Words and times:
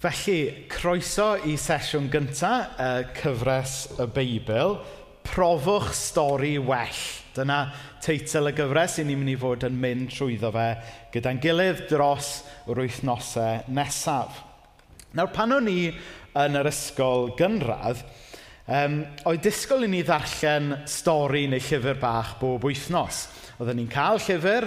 Felly, 0.00 0.64
croeso 0.72 1.34
i 1.44 1.58
sesiwn 1.60 2.06
gyntaf, 2.08 2.78
y 2.80 3.02
cyfres 3.18 3.72
y 4.00 4.06
Beibl, 4.08 4.78
Profwch 5.28 5.90
Stori 5.92 6.54
Well. 6.56 7.02
Dyna 7.36 7.58
teitl 8.00 8.48
y 8.48 8.54
gyfres 8.56 8.94
i 8.96 9.04
ni'n 9.04 9.20
mynd 9.20 9.34
i 9.34 9.34
fod 9.42 9.66
yn 9.68 9.76
mynd 9.82 10.08
trwyddo 10.14 10.54
fe 10.54 10.64
gyda'n 11.12 11.42
gilydd 11.44 11.82
dros 11.90 12.30
yr 12.64 12.80
wythnosau 12.80 13.68
nesaf. 13.76 14.40
Nawr, 15.12 15.28
pan 15.36 15.52
o'n 15.58 15.68
i 15.68 15.90
yn 16.46 16.56
yr 16.62 16.72
ysgol 16.72 17.34
gynradd, 17.36 18.00
um, 18.72 19.02
oedd 19.28 19.44
disgwyl 19.44 19.84
i 19.84 19.92
ni 19.98 20.00
ddarllen 20.08 20.78
stori 20.88 21.44
neu 21.52 21.60
llyfr 21.60 22.00
bach 22.00 22.38
bob 22.40 22.64
wythnos. 22.64 23.26
Oedden 23.60 23.76
ni'n 23.76 23.90
cael 23.92 24.16
llyfr, 24.24 24.64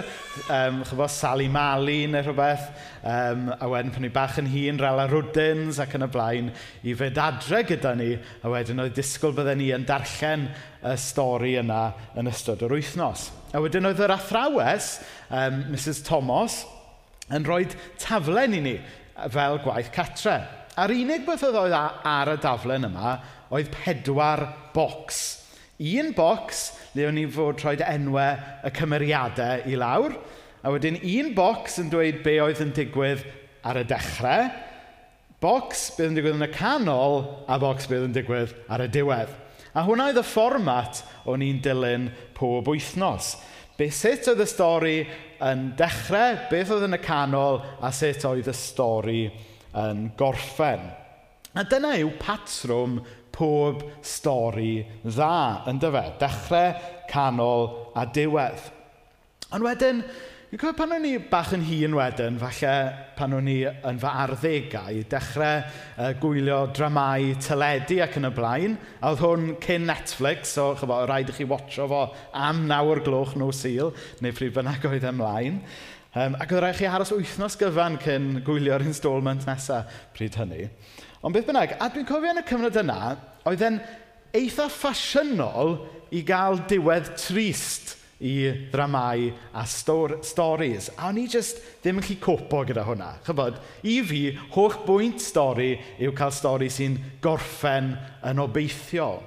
um, 0.54 0.76
chyfo 0.86 1.08
Sally 1.10 1.48
Mali 1.50 2.04
neu 2.06 2.20
rhywbeth, 2.22 2.68
um, 3.02 3.48
a 3.50 3.66
wedyn 3.66 3.90
pan 3.90 4.04
ni 4.06 4.10
bach 4.14 4.36
yn 4.38 4.46
hun, 4.52 4.78
Rala 4.78 5.08
Rwdins 5.10 5.80
ac 5.82 5.96
yn 5.98 6.06
y 6.06 6.08
blaen, 6.14 6.52
i 6.86 6.94
fyd 6.94 7.18
adre 7.18 7.64
gyda 7.66 7.96
ni, 7.98 8.12
a 8.14 8.52
wedyn 8.52 8.84
oedd 8.84 8.94
disgwyl 8.94 9.34
bydden 9.34 9.58
ni 9.58 9.72
yn 9.74 9.88
darllen 9.88 10.46
y 10.86 10.94
stori 11.02 11.56
yna 11.58 11.80
yn 12.22 12.30
ystod 12.30 12.62
yr 12.62 12.76
wythnos. 12.76 13.32
A 13.50 13.64
wedyn 13.64 13.90
oedd 13.90 14.04
yr 14.06 14.14
athrawes, 14.14 14.92
um, 15.26 15.58
Mrs 15.74 16.04
Thomas, 16.06 16.60
yn 17.34 17.50
rhoi 17.50 17.64
taflen 17.98 18.54
i 18.60 18.62
ni 18.62 18.76
fel 19.34 19.58
gwaith 19.66 19.90
catre. 19.98 20.38
A'r 20.78 20.94
unig 20.94 21.26
beth 21.26 21.42
oedd 21.50 21.58
oedd 21.64 21.74
ar 21.74 22.30
y 22.30 22.38
daflen 22.46 22.86
yma 22.92 23.18
oedd 23.50 23.74
pedwar 23.74 24.46
bocs. 24.74 25.24
Un 25.82 26.14
bocs 26.14 26.68
le 26.94 27.06
o'n 27.08 27.18
i 27.18 27.26
fod 27.30 27.62
rhoi 27.62 27.76
enwau 27.86 28.42
y 28.64 28.72
cymeriadau 28.74 29.64
i 29.70 29.78
lawr. 29.78 30.14
A 30.64 30.72
wedyn 30.72 31.00
un 31.02 31.32
bocs 31.36 31.80
yn 31.82 31.90
dweud 31.92 32.22
be 32.24 32.38
oedd 32.40 32.62
yn 32.64 32.72
digwydd 32.76 33.24
ar 33.66 33.80
y 33.80 33.84
dechrau, 33.88 34.46
bocs 35.44 35.90
bydd 35.96 36.12
yn 36.12 36.18
digwydd 36.18 36.38
yn 36.38 36.46
y 36.46 36.52
canol, 36.54 37.18
a 37.50 37.58
bocs 37.60 37.88
bydd 37.90 38.06
yn 38.08 38.14
digwydd 38.16 38.54
ar 38.72 38.84
y 38.84 38.88
diwedd. 38.92 39.32
A 39.74 39.82
hwnna 39.84 40.08
oedd 40.10 40.20
y 40.22 40.24
fformat 40.24 41.02
o'n 41.28 41.42
i'n 41.44 41.60
dilyn 41.64 42.08
pob 42.36 42.70
wythnos. 42.70 43.34
Be 43.74 43.88
sut 43.90 44.28
oedd 44.30 44.44
y 44.44 44.46
stori 44.46 44.98
yn 45.42 45.72
dechrau, 45.76 46.38
beth 46.50 46.70
oedd 46.76 46.86
yn 46.86 46.96
y 46.96 47.00
canol, 47.02 47.58
a 47.82 47.90
sut 47.92 48.24
oedd 48.28 48.48
y 48.48 48.54
stori 48.54 49.24
yn 49.82 50.06
gorffen. 50.18 50.86
A 51.58 51.62
dyna 51.66 51.92
yw 51.98 52.14
patrwm 52.22 53.00
pob 53.34 53.82
stori 54.04 54.78
dda, 55.04 55.64
yn 55.70 55.82
fe? 55.82 56.04
Dechrau, 56.20 56.86
canol 57.10 57.68
a 57.98 58.06
diwedd. 58.06 58.70
Ond 59.54 59.66
wedyn, 59.66 60.00
Fi'n 60.54 60.60
cofio 60.62 60.76
pan 60.78 60.92
o'n 60.94 61.06
i 61.08 61.16
bach 61.18 61.48
yn 61.56 61.64
hun 61.66 61.96
wedyn, 61.98 62.36
falle 62.38 62.74
pan 63.18 63.32
o'n 63.34 63.48
i 63.50 63.56
yn 63.66 63.96
fy 63.98 64.10
arddegau, 64.22 65.00
dechrau 65.10 65.64
uh, 65.64 66.12
gwylio 66.22 66.58
dramau 66.70 67.32
teledu 67.42 67.96
ac 68.04 68.20
yn 68.20 68.28
y 68.28 68.30
blaen, 68.36 68.76
a 69.00 69.10
oedd 69.10 69.24
hwn 69.24 69.48
cyn 69.64 69.88
Netflix, 69.88 70.52
so 70.54 70.68
chyfo, 70.78 71.00
rhaid 71.10 71.32
i 71.32 71.34
chi 71.34 71.48
watcho 71.50 71.88
fo 71.90 72.04
am 72.38 72.68
nawr 72.70 73.02
gloch 73.02 73.34
no 73.34 73.48
sil, 73.50 73.90
neu 74.22 74.36
pryd 74.38 74.54
bynnag 74.54 74.86
oedd 74.86 75.08
ymlaen. 75.10 75.58
Um, 76.14 76.38
ac 76.38 76.54
oedd 76.54 76.62
rhaid 76.68 76.78
chi 76.78 76.86
aros 76.86 77.10
wythnos 77.16 77.58
gyfan 77.58 77.98
cyn 78.06 78.30
gwylio'r 78.46 78.86
installment 78.86 79.50
nesaf 79.50 79.90
pryd 80.14 80.38
hynny. 80.38 80.68
Ond 81.24 81.32
beth 81.32 81.46
bynnag, 81.48 81.78
a 81.80 81.86
dwi'n 81.88 82.04
cofio 82.04 82.34
yn 82.34 82.42
y 82.42 82.44
cyfnod 82.44 82.74
yna, 82.82 83.14
oedd 83.48 83.62
e'n 83.64 83.78
eitha 84.36 84.66
ffasiynol 84.68 85.78
i 86.12 86.20
gael 86.26 86.58
diwedd 86.68 87.14
trist 87.16 87.94
i 88.20 88.34
ddramau 88.68 89.30
a 89.56 89.62
stor 89.64 90.18
storis. 90.26 90.90
A 90.98 91.08
o'n 91.08 91.22
i 91.22 91.24
jyst 91.32 91.62
ddim 91.80 92.02
yn 92.02 92.04
gallu 92.04 92.18
copo 92.26 92.60
gyda 92.68 92.84
hwnna. 92.84 93.08
Chybod, 93.24 93.56
i 93.88 93.96
fi, 94.04 94.20
holl 94.52 94.76
bwynt 94.84 95.24
stori 95.24 95.70
yw 95.96 96.12
cael 96.18 96.34
stori 96.36 96.68
sy'n 96.68 96.98
gorffen 97.24 97.94
yn 98.28 98.44
obeithiol. 98.44 99.22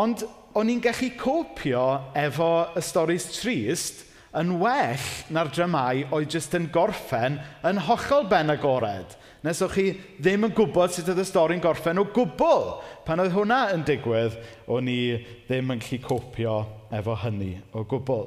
Ond 0.00 0.24
o'n 0.56 0.72
i'n 0.72 0.80
gallu 0.80 1.12
copio 1.20 1.84
efo 2.16 2.50
y 2.72 2.84
storis 2.84 3.28
trist 3.36 4.06
yn 4.36 4.56
well 4.64 5.12
na'r 5.28 5.52
dramau 5.52 6.08
oedd 6.16 6.32
jyst 6.32 6.56
yn 6.56 6.72
gorffen 6.72 7.36
yn 7.68 7.84
hollol 7.84 8.28
ben 8.32 8.56
agored 8.56 9.12
Nes 9.46 9.60
o'ch 9.62 9.76
chi 9.78 9.90
ddim 10.18 10.48
yn 10.48 10.54
gwybod 10.56 10.90
sut 10.90 11.06
oedd 11.12 11.20
y 11.22 11.24
stori'n 11.28 11.60
gorffen 11.62 12.00
o 12.02 12.06
gwbl. 12.10 12.64
Pan 13.06 13.20
oedd 13.22 13.34
hwnna 13.36 13.60
yn 13.76 13.84
digwydd, 13.86 14.34
o'n 14.66 14.88
i 14.90 14.98
ddim 15.46 15.70
yn 15.70 15.82
gallu 15.84 16.00
copio 16.02 16.56
efo 16.90 17.14
hynny 17.22 17.52
o 17.70 17.84
gwbl. 17.86 18.26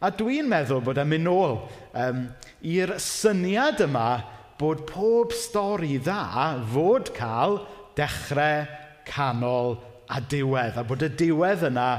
A 0.00 0.08
dwi'n 0.16 0.48
meddwl 0.48 0.80
bod 0.86 0.96
e'n 1.02 1.10
mynd 1.10 1.28
nôl 1.28 1.58
um, 1.92 2.24
i'r 2.64 2.94
syniad 3.00 3.84
yma 3.84 4.08
bod 4.56 4.86
pob 4.88 5.36
stori 5.36 5.98
dda 6.00 6.56
fod 6.72 7.12
cael 7.16 7.58
dechrau, 7.98 8.64
canol 9.04 9.76
a 10.08 10.22
diwedd. 10.24 10.80
A 10.80 10.88
bod 10.88 11.04
y 11.04 11.12
diwedd 11.20 11.68
yna 11.68 11.90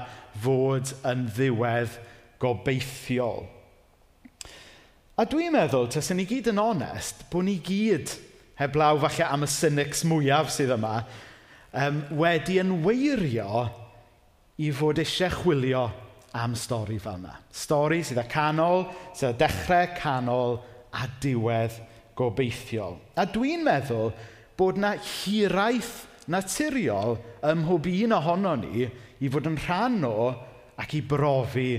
fod 0.41 0.97
yn 1.06 1.28
ddiwedd 1.29 1.94
gobeithiol. 2.41 3.45
A 5.18 5.25
dwi'n 5.29 5.53
meddwl, 5.53 5.91
tas 5.94 6.09
ni 6.13 6.25
gyd 6.29 6.50
yn 6.50 6.62
onest, 6.62 7.28
bod 7.29 7.45
ni 7.45 7.59
gyd 7.62 8.18
heblaw 8.57 9.00
falle 9.03 9.28
am 9.28 9.45
y 9.45 9.50
cynics 9.51 10.03
mwyaf 10.07 10.50
sydd 10.53 10.73
yma, 10.78 10.95
um, 11.78 12.01
wedi 12.22 12.57
yn 12.62 12.73
weirio 12.85 13.68
i 14.57 14.72
fod 14.73 15.01
eisiau 15.01 15.34
chwilio 15.44 15.84
am 16.38 16.56
stori 16.57 16.97
fel 17.01 17.19
yna. 17.19 17.35
Stori 17.53 18.01
sydd 18.06 18.22
â 18.22 18.25
canol, 18.31 18.88
sydd 19.13 19.35
â 19.35 19.38
dechrau 19.44 19.94
canol 19.97 20.57
a 20.97 21.06
diwedd 21.22 21.78
gobeithiol. 22.18 22.97
A 23.18 23.28
dwi'n 23.29 23.66
meddwl 23.66 24.12
bod 24.57 24.79
yna 24.79 24.95
hiraeth 24.97 26.07
naturiol 26.31 27.18
ym 27.45 27.63
mhob 27.63 27.88
un 27.91 28.16
ohono 28.18 28.56
ni 28.59 28.88
i 28.88 29.29
fod 29.31 29.50
yn 29.50 29.59
rhan 29.68 30.01
o 30.07 30.31
ac 30.81 30.97
i 30.97 31.03
brofi 31.06 31.69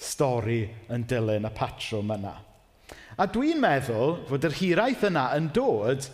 stori 0.00 0.62
yn 0.92 1.06
dilyn 1.08 1.48
y 1.48 1.52
patrwm 1.56 2.12
yna. 2.16 2.34
A 3.16 3.24
dwi'n 3.32 3.60
meddwl 3.62 4.18
fod 4.28 4.44
yr 4.44 4.56
hiraeth 4.60 5.06
yna 5.08 5.30
yn 5.38 5.48
dod 5.56 6.04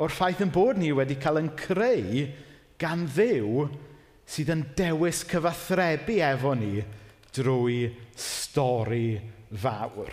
o'r 0.00 0.12
ffaith 0.14 0.40
yn 0.44 0.52
bod 0.54 0.80
ni 0.80 0.90
wedi 0.96 1.18
cael 1.20 1.42
yn 1.42 1.52
creu 1.58 2.24
gan 2.80 3.04
ddew 3.12 3.66
sydd 4.30 4.52
yn 4.54 4.64
dewis 4.78 5.22
cyfathrebu 5.28 6.20
efo 6.24 6.54
ni 6.56 6.80
drwy 7.36 7.82
stori 8.16 9.18
fawr. 9.60 10.12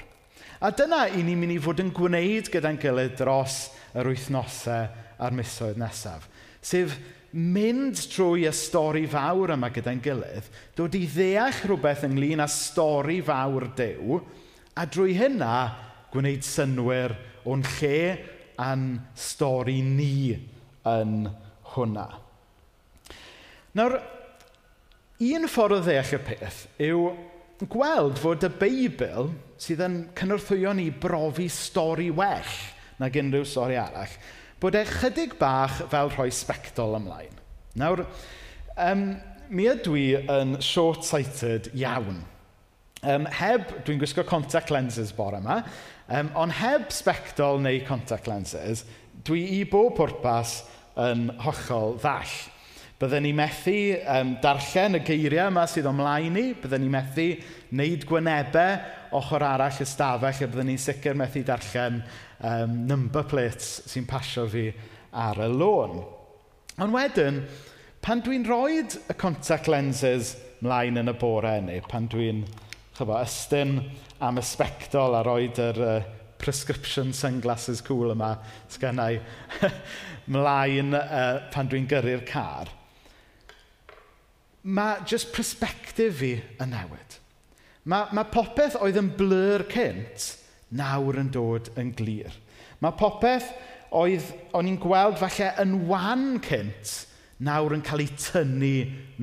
A 0.60 0.72
dyna 0.74 1.06
i 1.14 1.22
ni'n 1.22 1.38
mynd 1.40 1.56
i 1.56 1.60
fod 1.62 1.84
yn 1.84 1.94
gwneud 1.96 2.50
gyda'n 2.52 2.80
gilydd 2.82 3.16
dros 3.20 3.68
yr 3.98 4.10
wythnosau 4.10 4.88
a'r 5.22 5.38
misoedd 5.38 5.80
nesaf. 5.80 6.26
Sef 6.62 6.98
mynd 7.38 8.00
trwy 8.12 8.48
y 8.50 8.54
stori 8.56 9.06
fawr 9.10 9.54
yma 9.54 9.70
gyda'n 9.74 10.02
gilydd, 10.04 10.48
dod 10.78 10.96
i 10.98 11.06
ddeall 11.06 11.62
rhywbeth 11.64 12.06
ynglyn 12.08 12.42
â 12.42 12.48
stori 12.52 13.20
fawr 13.26 13.68
dew, 13.78 14.18
a 14.78 14.86
drwy 14.90 15.14
hynna 15.18 15.54
gwneud 16.14 16.46
synwyr 16.46 17.14
o'n 17.48 17.64
lle 17.78 18.02
a'n 18.62 18.86
stori 19.18 19.80
ni 19.86 20.36
yn 20.88 21.28
hwnna. 21.74 22.08
Nawr, 23.78 23.98
un 25.28 25.50
ffordd 25.50 25.80
o 25.80 25.84
ddeall 25.86 26.16
y 26.18 26.22
peth 26.26 26.64
yw 26.88 27.04
gweld 27.70 28.20
fod 28.22 28.46
y 28.46 28.50
Beibl 28.62 29.32
sydd 29.62 29.82
yn 29.86 30.02
cynorthwyo 30.18 30.74
ni 30.78 30.92
brofi 30.94 31.48
stori 31.50 32.12
well 32.14 32.58
nag 33.02 33.18
unrhyw 33.22 33.46
stori 33.46 33.78
arall, 33.78 34.14
bod 34.62 34.78
e 34.78 34.84
chydig 34.90 35.36
bach 35.38 35.84
fel 35.92 36.10
rhoi 36.14 36.32
sbectol 36.34 36.98
ymlaen. 36.98 37.36
Nawr, 37.78 38.06
um, 38.82 39.04
mi 39.54 39.68
ydw 39.70 39.94
i 39.98 40.08
yn 40.18 40.58
short-sighted 40.66 41.72
iawn. 41.78 42.24
Um, 43.06 43.28
heb, 43.30 43.70
dwi'n 43.86 44.02
gwisgo 44.02 44.26
contact 44.26 44.74
lenses 44.74 45.14
bore 45.14 45.38
yma, 45.38 45.60
Um, 46.08 46.30
ond 46.40 46.56
heb 46.56 46.92
sbectol 46.96 47.60
neu 47.60 47.82
contact 47.88 48.30
lenses, 48.32 48.86
dwi 49.28 49.42
i 49.58 49.64
bob 49.68 49.98
pwrpas 49.98 50.62
yn 51.04 51.28
hollol 51.44 51.98
ddall. 52.00 52.36
Byddwn 52.98 53.28
ni 53.28 53.34
methu 53.36 53.76
um, 54.10 54.32
darllen 54.42 54.98
y 54.98 55.02
geiriau 55.06 55.52
yma 55.52 55.68
sydd 55.70 55.90
ymlaen 55.92 56.34
ni, 56.34 56.46
byddwn 56.58 56.82
ni 56.86 56.92
methu 56.94 57.28
wneud 57.74 58.08
gwynebau 58.10 59.20
ochr 59.20 59.46
arall 59.46 59.84
ystafell, 59.84 60.40
a 60.48 60.48
byddwn 60.48 60.72
ni'n 60.72 60.82
sicr 60.82 61.20
methu 61.20 61.44
darllen 61.46 62.00
um, 62.40 62.80
number 62.90 63.28
plates 63.28 63.84
sy'n 63.92 64.08
pasio 64.10 64.48
fi 64.50 64.72
ar 65.12 65.44
y 65.44 65.50
lôn. 65.52 66.00
Ond 66.82 66.96
wedyn, 66.96 67.44
pan 68.02 68.24
dwi'n 68.24 68.48
rhoi 68.48 68.80
y 68.80 69.20
contact 69.20 69.68
lenses 69.68 70.38
mlaen 70.64 71.04
yn 71.04 71.12
y 71.12 71.18
bore 71.20 71.58
neu 71.68 71.84
pan 71.92 72.08
dwi'n 72.10 72.46
ystyn 72.98 73.82
am 74.24 74.40
y 74.40 74.44
sbectol 74.46 75.16
a 75.18 75.22
roed 75.26 75.60
yr 75.62 75.80
uh, 75.84 75.98
prescription 76.42 77.14
sunglasses 77.14 77.82
cool 77.86 78.14
yma 78.14 78.34
sgynna 78.72 79.12
i 79.14 79.20
mlaen 80.34 80.96
uh, 80.98 81.48
pan 81.54 81.70
dwi'n 81.70 81.88
gyrru'r 81.90 82.26
car. 82.28 82.72
Mae 84.68 85.06
just 85.08 85.32
perspective 85.36 86.18
fi 86.20 86.34
yn 86.64 86.74
newid. 86.74 87.18
Mae, 87.88 88.10
mae 88.12 88.28
popeth 88.34 88.76
oedd 88.84 89.00
yn 89.00 89.14
blur 89.16 89.64
cynt 89.72 90.34
nawr 90.76 91.22
yn 91.22 91.32
dod 91.32 91.72
yn 91.80 91.94
glir. 91.96 92.34
Mae 92.84 92.96
popeth 93.00 93.48
oedd 93.96 94.28
o'n 94.58 94.68
i'n 94.68 94.80
gweld 94.82 95.20
falle 95.22 95.54
yn 95.64 95.78
wan 95.88 96.42
cynt 96.44 96.94
nawr 97.48 97.78
yn 97.78 97.86
cael 97.86 98.04
ei 98.04 98.12
tynnu 98.20 98.74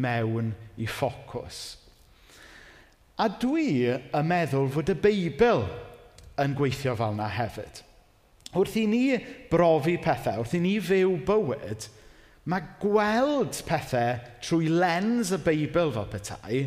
mewn 0.01 0.55
i 0.81 0.89
ffocws. 0.89 1.84
A 3.15 3.29
dwi 3.31 3.93
yn 3.95 4.27
meddwl 4.27 4.73
fod 4.75 4.91
y 4.91 4.95
Beibl 4.99 5.61
yn 6.43 6.55
gweithio 6.59 6.97
fel 6.99 7.15
yna 7.15 7.29
hefyd. 7.31 7.85
Wrth 8.55 8.79
i 8.79 8.89
ni 8.91 9.03
brofi 9.53 9.95
pethau, 10.03 10.41
wrth 10.43 10.57
i 10.59 10.61
ni 10.63 10.73
fyw 10.83 11.13
bywyd, 11.27 11.87
mae 12.51 12.67
gweld 12.83 13.61
pethau 13.69 14.19
trwy 14.43 14.67
lens 14.71 15.31
y 15.35 15.39
Beibl 15.47 15.95
fel 15.95 16.11
petai 16.11 16.65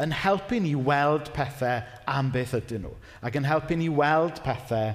yn 0.00 0.16
helpu 0.16 0.62
ni 0.64 0.72
weld 0.72 1.28
pethau 1.36 1.84
am 2.08 2.32
beth 2.32 2.56
ydyn 2.56 2.86
nhw, 2.86 2.94
ac 3.20 3.36
yn 3.36 3.48
helpu 3.50 3.76
ni 3.76 3.90
weld 3.92 4.40
pethau 4.46 4.94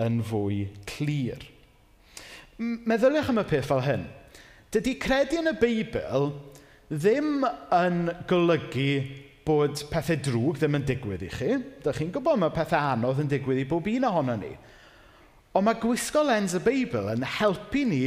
yn 0.00 0.22
fwy 0.24 0.64
clir. 0.88 1.44
Meddyliwch 2.58 3.28
am 3.34 3.44
y 3.44 3.48
peth 3.52 3.68
fel 3.68 3.84
hyn. 3.84 4.08
Dydy 4.72 4.96
credu 5.00 5.42
yn 5.42 5.52
y 5.52 5.56
Beibl 5.60 6.30
ddim 6.88 7.44
yn 7.44 8.06
golygu 8.30 8.92
bod 9.48 9.80
pethau 9.88 10.18
drwg 10.20 10.58
ddim 10.60 10.76
yn 10.76 10.84
digwydd 10.88 11.24
i 11.24 11.30
chi. 11.32 11.54
Da 11.84 11.94
chi'n 11.96 12.12
gwybod 12.12 12.42
mae 12.42 12.54
pethau 12.54 12.92
anodd 12.94 13.22
yn 13.22 13.30
digwydd 13.30 13.62
i 13.62 13.68
bob 13.68 13.88
un 13.88 14.06
ohono 14.08 14.36
ni. 14.40 14.52
Ond 15.56 15.64
mae 15.64 15.80
gwisgo 15.80 16.22
lens 16.28 16.54
y 16.58 16.60
Beibl 16.62 17.08
yn 17.14 17.24
helpu 17.38 17.86
ni 17.88 18.02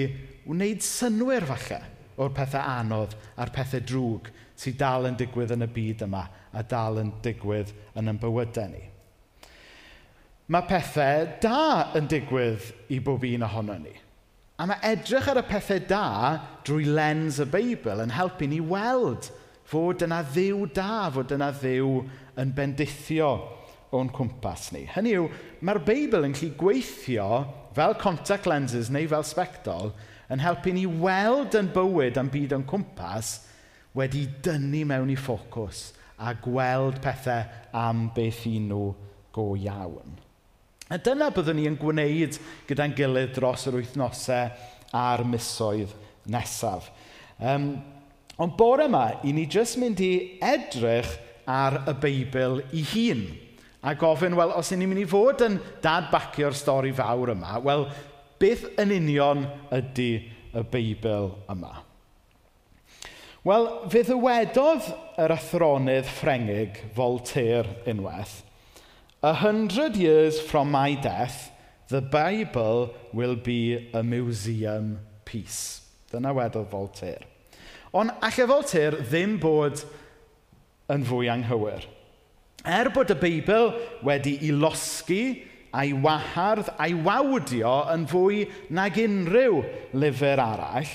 wneud 0.45 0.85
synwyr 0.85 1.47
falle 1.49 1.81
o'r 2.21 2.31
pethau 2.35 2.61
anodd 2.61 3.15
a'r 3.41 3.51
pethau 3.55 3.81
drwg 3.89 4.29
sydd 4.61 4.77
dal 4.81 5.09
yn 5.09 5.17
digwydd 5.17 5.55
yn 5.55 5.65
y 5.65 5.69
byd 5.73 6.05
yma 6.05 6.27
a 6.53 6.61
dal 6.61 7.01
yn 7.01 7.09
digwydd 7.25 7.73
yn 7.97 8.11
ein 8.11 8.21
bywydau 8.21 8.69
ni. 8.69 8.83
Mae 10.51 10.67
pethau 10.69 11.27
da 11.41 11.91
yn 11.97 12.09
digwydd 12.11 12.69
i 12.93 12.99
bob 13.01 13.25
un 13.25 13.47
ohono 13.47 13.77
ni. 13.81 13.93
A 14.61 14.67
mae 14.69 14.83
edrych 14.91 15.29
ar 15.31 15.39
y 15.41 15.45
pethau 15.47 15.81
da 15.89 16.05
drwy 16.67 16.85
lens 16.85 17.39
y 17.41 17.47
Beibl 17.49 18.03
yn 18.03 18.13
helpu 18.13 18.49
ni 18.51 18.59
weld 18.61 19.31
Fod 19.71 20.03
yna 20.03 20.19
ddiw 20.27 20.65
da, 20.75 21.07
fod 21.15 21.31
yna 21.31 21.47
ddiw 21.55 21.91
yn 22.41 22.49
bendithio 22.55 23.31
o'n 23.95 24.09
cwmpas 24.11 24.69
ni. 24.75 24.85
Hynny 24.91 25.15
yw, 25.15 25.27
mae'r 25.63 25.79
Beibl 25.87 26.27
yn 26.27 26.35
gallu 26.35 26.51
gweithio 26.59 27.27
fel 27.75 27.95
contact 27.99 28.49
lenses 28.51 28.91
neu 28.91 29.07
fel 29.11 29.23
sbectol 29.27 29.93
yn 30.31 30.43
helpu 30.43 30.73
ni 30.75 30.83
weld 30.87 31.55
yn 31.59 31.71
bywyd 31.75 32.19
am 32.19 32.31
byd 32.31 32.55
o'n 32.55 32.67
cwmpas 32.67 33.33
wedi 33.95 34.25
dynnu 34.43 34.83
mewn 34.87 35.11
i 35.11 35.17
ffocws 35.19 35.89
a 36.21 36.33
gweld 36.43 36.99
pethau 37.03 37.47
am 37.75 38.09
beth 38.15 38.43
i 38.47 38.57
nhw 38.63 38.91
go 39.35 39.51
iawn. 39.59 40.19
A 40.91 40.99
dyna 40.99 41.31
byddwn 41.31 41.59
ni 41.59 41.69
yn 41.69 41.79
gwneud 41.79 42.37
gyda'n 42.67 42.95
gilydd 42.95 43.33
dros 43.37 43.63
yr 43.71 43.79
wythnosau 43.79 44.51
a'r 44.99 45.23
misoedd 45.27 45.95
nesaf. 46.31 46.91
Um, 47.39 47.73
Ond 48.39 48.55
bore 48.57 48.87
yma, 48.87 49.05
i 49.27 49.33
ni 49.35 49.47
jyst 49.49 49.79
mynd 49.81 49.99
i 50.03 50.37
edrych 50.43 51.11
ar 51.49 51.81
y 51.89 51.95
Beibl 52.01 52.61
i 52.71 52.83
hun 52.93 53.25
a 53.81 53.95
gofyn, 53.97 54.35
wel, 54.37 54.53
os 54.53 54.69
ni'n 54.71 54.85
mynd 54.89 55.01
i 55.01 55.07
fod 55.09 55.41
yn 55.45 55.57
dadbacio'r 55.81 56.53
stori 56.55 56.91
fawr 56.93 57.33
yma, 57.33 57.57
wel, 57.65 57.87
beth 58.41 58.67
yn 58.81 58.93
union 58.93 59.47
ydy 59.73 60.11
y 60.53 60.63
Beibl 60.73 61.31
yma? 61.49 61.79
Wel, 63.41 63.67
fe 63.89 64.03
ddywedodd 64.05 64.91
yr 65.21 65.33
athronydd 65.33 66.05
Ffrengig, 66.05 66.77
Voltaire 66.93 67.81
unwaith, 67.89 68.43
A 69.23 69.33
hundred 69.33 69.95
years 69.95 70.39
from 70.39 70.71
my 70.71 70.95
death, 70.95 71.51
the 71.89 72.01
Bible 72.01 72.93
will 73.13 73.35
be 73.35 73.89
a 73.93 74.01
museum 74.01 74.99
piece. 75.25 75.81
Dyna 76.11 76.33
wedodd 76.33 76.69
Voltaire. 76.69 77.30
Ond 77.91 78.13
allai 78.23 78.47
fel 78.47 78.67
Tyr 78.67 78.97
ddim 79.03 79.35
bod 79.41 79.83
yn 80.91 81.03
fwy 81.07 81.29
anghywir. 81.31 81.87
Er 82.63 82.91
bod 82.93 83.11
y 83.11 83.17
Beibl 83.19 83.71
wedi 84.05 84.37
i 84.47 84.51
losgu 84.53 85.23
a'i 85.75 85.93
wahardd 86.03 86.71
a'i 86.77 86.95
wawdio 87.05 87.73
yn 87.93 88.05
fwy 88.11 88.45
nag 88.75 88.99
unrhyw 89.01 89.61
lyfr 89.97 90.41
arall, 90.43 90.91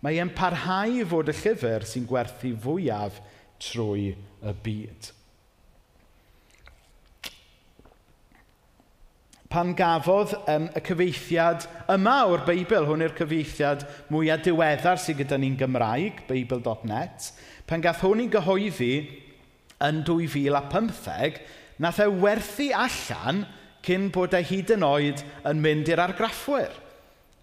mae 0.00 0.20
e'n 0.20 0.32
parhau 0.36 1.00
fod 1.08 1.32
y 1.32 1.36
llyfr 1.40 1.86
sy'n 1.88 2.08
gwerthu 2.08 2.52
fwyaf 2.64 3.20
trwy 3.60 4.12
y 4.14 4.54
byd. 4.64 5.10
pan 9.50 9.72
gafodd 9.74 10.36
um, 10.46 10.68
y 10.78 10.80
cyfeithiad 10.86 11.64
yma 11.90 12.20
o'r 12.30 12.44
Beibl, 12.46 12.86
hwn 12.86 13.02
yw'r 13.02 13.16
cyfeithiad 13.18 13.82
mwyaf 14.14 14.44
diweddar 14.46 15.00
sydd 15.02 15.18
gyda 15.24 15.40
ni'n 15.42 15.56
Gymraeg, 15.58 16.22
Beibl.net, 16.28 17.32
pan 17.66 17.82
gath 17.82 18.04
hwn 18.06 18.22
i'n 18.24 18.30
gyhoeddi 18.30 18.92
yn 19.82 20.04
2015, 20.06 21.42
nath 21.82 21.98
e 21.98 22.06
werthu 22.22 22.70
allan 22.78 23.42
cyn 23.82 24.08
bod 24.14 24.38
e 24.38 24.44
hyd 24.46 24.70
yn 24.76 24.86
oed 24.86 25.26
yn 25.50 25.62
mynd 25.64 25.90
i'r 25.90 26.04
argraffwyr. 26.06 26.70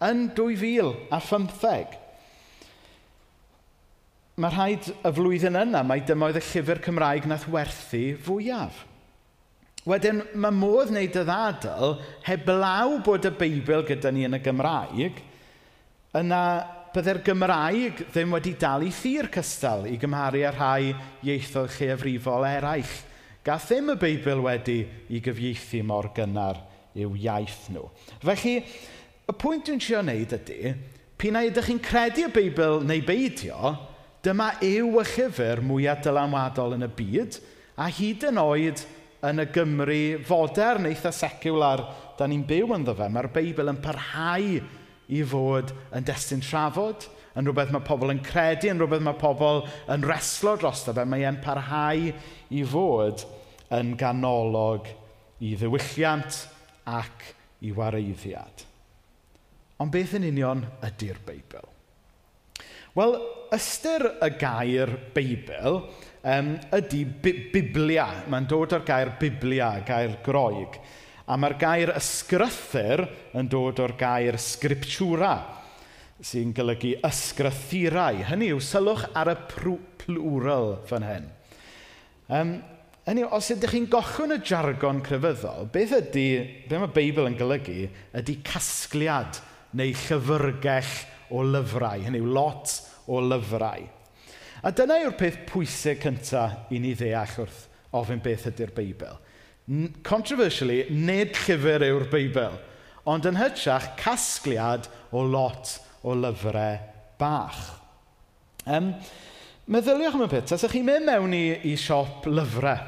Yn 0.08 0.30
2015. 0.38 1.96
Mae 4.38 4.54
rhaid 4.54 4.94
y 4.94 5.12
flwyddyn 5.18 5.60
yna, 5.60 5.82
mae 5.84 6.06
dyma 6.08 6.30
oedd 6.30 6.40
y 6.40 6.44
llyfr 6.54 6.80
Cymraeg 6.86 7.28
nath 7.28 7.50
werthu 7.52 8.12
fwyaf. 8.24 8.86
Wedyn, 9.88 10.20
mae 10.36 10.52
modd 10.52 10.90
wneud 10.92 11.16
y 11.16 11.22
ddadl 11.24 11.94
heblaw 12.26 12.98
bod 13.06 13.24
y 13.30 13.32
Beibl 13.40 13.86
gyda 13.88 14.12
ni 14.12 14.26
yn 14.28 14.36
y 14.36 14.40
Gymraeg, 14.44 15.22
yna 16.20 16.42
byddai'r 16.92 17.22
Gymraeg 17.24 18.02
ddim 18.10 18.36
wedi 18.36 18.52
dal 18.60 18.84
i 18.84 18.92
thir 18.92 19.30
cystal 19.32 19.86
i 19.88 19.96
gymharu 20.02 20.42
â 20.44 20.52
rhai 20.52 20.90
ieithoedd 21.24 21.78
lleiafrifol 21.78 22.48
eraill. 22.50 22.98
Gath 23.48 23.70
ddim 23.72 23.94
y 23.94 23.98
Beibl 24.02 24.44
wedi 24.44 24.82
i 25.08 25.22
gyfieithu 25.24 25.80
mor 25.88 26.12
gynnar 26.18 26.60
i'w 26.98 27.16
iaith 27.16 27.70
nhw. 27.72 27.88
Felly, 28.26 28.58
y 29.24 29.38
pwynt 29.40 29.70
dwi'n 29.70 29.84
siarad 29.84 30.10
wneud 30.10 30.36
ydy, 30.42 30.76
Pinnau 31.18 31.48
ydych 31.48 31.72
chi'n 31.72 31.80
credu 31.82 32.28
y 32.28 32.34
Beibl 32.36 32.84
neu 32.86 33.00
beidio, 33.08 33.72
dyma 34.26 34.52
yw 34.60 35.00
y 35.00 35.08
llyfr 35.16 35.64
mwyaf 35.64 36.04
dylanwadol 36.04 36.76
yn 36.76 36.86
y 36.86 36.92
byd, 37.00 37.40
a 37.78 37.88
hyd 37.94 38.28
yn 38.28 38.42
oed 38.42 38.84
yn 39.26 39.42
y 39.42 39.48
Gymru 39.54 40.02
fodern 40.28 40.86
eitha 40.90 41.12
seciwlar 41.16 41.84
da 42.18 42.28
ni'n 42.30 42.46
byw 42.48 42.76
ynddo 42.78 42.94
fe. 42.98 43.08
Mae'r 43.10 43.32
Beibl 43.34 43.72
yn 43.72 43.80
parhau 43.82 44.58
i 45.08 45.22
fod 45.26 45.74
yn 45.96 46.06
destun 46.06 46.44
trafod, 46.44 47.08
yn 47.38 47.48
rhywbeth 47.48 47.74
mae 47.74 47.86
pobl 47.86 48.14
yn 48.14 48.22
credu, 48.26 48.70
yn 48.72 48.82
rhywbeth 48.82 49.06
mae 49.06 49.18
pobl 49.22 49.64
yn 49.94 50.06
reslo 50.06 50.56
dros 50.60 50.86
fe. 50.88 51.06
Mae 51.06 51.26
e'n 51.28 51.42
parhau 51.44 52.12
i 52.50 52.64
fod 52.66 53.26
yn 53.78 53.96
ganolog 54.00 54.90
i 55.44 55.54
ddiwylliant 55.58 56.44
ac 56.90 57.32
i 57.66 57.74
wareiddiad. 57.76 58.66
Ond 59.82 59.94
beth 59.94 60.16
yn 60.18 60.26
union 60.32 60.64
ydy'r 60.86 61.20
Beibl? 61.26 61.66
Wel, 62.98 63.20
ystyr 63.54 64.08
y 64.26 64.32
gair 64.42 64.96
Beibl 65.14 65.84
um, 66.24 66.54
ydy 66.78 67.04
bi 67.22 67.34
Biblia. 67.54 68.08
Mae'n 68.30 68.48
dod 68.50 68.76
o'r 68.78 68.86
gair 68.88 69.14
Biblia, 69.20 69.72
gair 69.86 70.18
groeg. 70.26 70.80
A 71.28 71.36
mae'r 71.36 71.58
gair 71.60 71.92
ysgrythyr 71.98 73.04
yn 73.36 73.50
dod 73.52 73.82
o'r 73.84 73.98
gair 74.00 74.38
sgriptiwra, 74.40 75.34
sy'n 76.24 76.54
golygu 76.56 76.96
ysgrythurau. 77.06 78.22
Hynny 78.30 78.54
yw, 78.54 78.62
sylwch 78.64 79.04
ar 79.18 79.34
y 79.34 79.36
plural 79.52 80.78
fan 80.88 81.06
hyn. 81.06 81.28
Um, 82.32 82.56
hynny 83.10 83.26
yw, 83.26 83.34
os 83.36 83.52
ydych 83.54 83.76
chi'n 83.76 83.90
gochwn 83.92 84.38
y 84.38 84.40
jargon 84.40 85.04
crefyddol, 85.04 85.68
beth 85.74 85.98
ydy, 86.00 86.30
beth 86.70 86.86
mae 86.86 86.96
Beibl 86.96 87.28
yn 87.28 87.38
golygu, 87.40 87.90
ydy 88.16 88.40
casgliad 88.48 89.42
neu 89.76 89.92
llyfrgell 90.06 90.96
o 91.36 91.44
lyfrau. 91.44 92.08
Hynny 92.08 92.24
yw, 92.24 92.32
lot 92.40 92.72
o 93.12 93.20
lyfrau. 93.24 93.97
A 94.66 94.72
dyna 94.74 94.98
yw'r 95.04 95.18
peth 95.18 95.44
pwysig 95.52 96.02
cynta 96.02 96.48
i 96.74 96.80
ni 96.82 96.96
ddeall 96.98 97.36
wrth 97.44 97.66
ofyn 97.98 98.22
beth 98.24 98.48
ydy'r 98.50 98.74
Beibl. 98.76 99.20
Controversially, 100.08 100.86
nid 100.90 101.36
llyfr 101.44 101.86
yw'r 101.86 102.08
Beibl, 102.10 102.58
ond 103.08 103.28
yn 103.30 103.38
hytrach 103.40 103.92
casgliad 104.00 104.88
o 105.12 105.22
lot 105.28 105.76
o 106.08 106.16
lyfrau 106.18 106.80
bach. 107.20 107.62
Um, 108.68 108.94
meddyliwch 109.70 110.18
am 110.18 110.26
y 110.26 110.30
peth, 110.32 110.50
tasach 110.52 110.74
chi'n 110.74 110.88
mynd 110.88 111.08
mewn 111.08 111.36
i, 111.38 111.46
i 111.70 111.76
siop 111.80 112.26
lyfrau, 112.32 112.82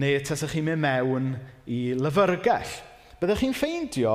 neu 0.00 0.22
tasach 0.24 0.54
chi'n 0.54 0.68
mynd 0.68 0.84
mewn 0.84 1.30
i 1.66 1.80
lyfrgell, 1.98 2.78
byddwch 3.20 3.42
chi'n 3.42 3.56
ffeindio 3.56 4.14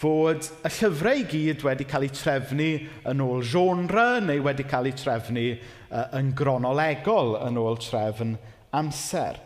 fod 0.00 0.50
y 0.66 0.72
llyfrau 0.78 1.22
i 1.22 1.24
gyd 1.30 1.64
wedi 1.64 1.86
cael 1.88 2.06
eu 2.08 2.12
trefnu 2.12 2.68
yn 3.08 3.24
ôl 3.24 3.42
genre 3.46 4.06
neu 4.24 4.44
wedi 4.44 4.66
cael 4.68 4.90
eu 4.90 4.96
trefnu 4.96 5.48
uh, 5.56 6.06
yn 6.18 6.34
gronolegol 6.36 7.36
yn 7.46 7.60
ôl 7.60 7.80
trefn 7.80 8.36
amser. 8.76 9.40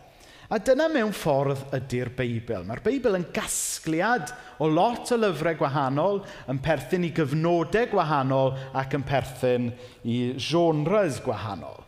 A 0.50 0.58
dyna 0.58 0.88
mewn 0.90 1.12
ffordd 1.14 1.60
ydy'r 1.76 2.08
Beibl. 2.18 2.64
Mae'r 2.66 2.80
Beibl 2.82 3.14
yn 3.14 3.28
gasgliad 3.30 4.32
o 4.58 4.66
lot 4.66 5.12
o 5.14 5.18
lyfrau 5.20 5.54
gwahanol, 5.60 6.24
yn 6.50 6.58
perthyn 6.64 7.06
i 7.06 7.12
gyfnodau 7.14 7.86
gwahanol 7.92 8.56
ac 8.74 8.96
yn 8.98 9.04
perthyn 9.06 9.68
i 10.02 10.16
genres 10.34 11.20
gwahanol. 11.22 11.84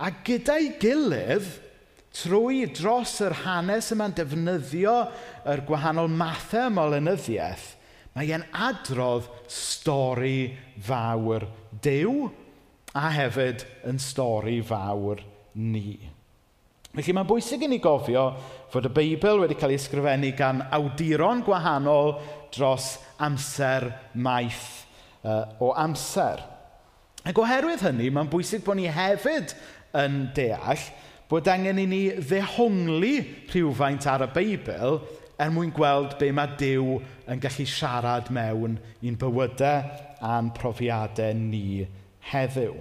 A 0.00 0.08
gyda'i 0.24 0.72
gilydd, 0.80 1.50
trwy 2.16 2.64
dros 2.72 3.18
yr 3.24 3.36
hanes 3.44 3.92
yma'n 3.92 4.16
defnyddio 4.16 4.96
yr 5.52 5.62
gwahanol 5.68 6.08
mathau 6.08 6.70
ymolynyddiaeth, 6.70 7.68
Mae 8.12 8.32
e'n 8.34 8.44
adrodd 8.52 9.28
stori 9.48 10.52
fawr 10.84 11.46
dew 11.84 12.26
a 12.92 13.06
hefyd 13.14 13.64
yn 13.88 14.00
stori 14.02 14.58
fawr 14.64 15.22
ni. 15.56 15.96
Felly 16.92 17.14
mae'n 17.16 17.28
bwysig 17.28 17.62
i 17.64 17.70
ni 17.72 17.78
gofio 17.80 18.26
fod 18.72 18.90
y 18.90 18.92
Beibl 18.92 19.40
wedi 19.40 19.56
cael 19.56 19.72
ei 19.72 19.80
ysgrifennu 19.80 20.34
gan 20.36 20.60
awduron 20.76 21.40
gwahanol 21.46 22.18
dros 22.52 22.98
amser 23.24 23.88
maith 24.12 24.84
uh, 25.24 25.46
o 25.64 25.70
amser. 25.72 26.42
Ac 27.24 27.38
oherwydd 27.40 27.86
hynny, 27.86 28.10
mae'n 28.12 28.28
bwysig 28.28 28.60
bod 28.66 28.76
ni 28.76 28.90
hefyd 28.92 29.54
yn 29.96 30.26
deall 30.36 30.84
bod 31.32 31.48
angen 31.48 31.80
i 31.80 31.86
ni 31.88 32.02
ddehongli 32.18 33.14
rhywfaint 33.48 34.04
ar 34.12 34.26
y 34.26 34.30
Beibl 34.34 34.98
er 35.40 35.52
mwyn 35.52 35.72
gweld 35.74 36.16
be 36.20 36.30
mae 36.34 36.56
Dyw 36.60 36.98
yn 37.30 37.40
gallu 37.42 37.66
siarad 37.68 38.30
mewn 38.34 38.76
i'n 39.02 39.18
bywydau 39.20 39.86
a'n 40.22 40.50
profiadau 40.56 41.34
ni 41.38 41.86
heddiw. 42.32 42.74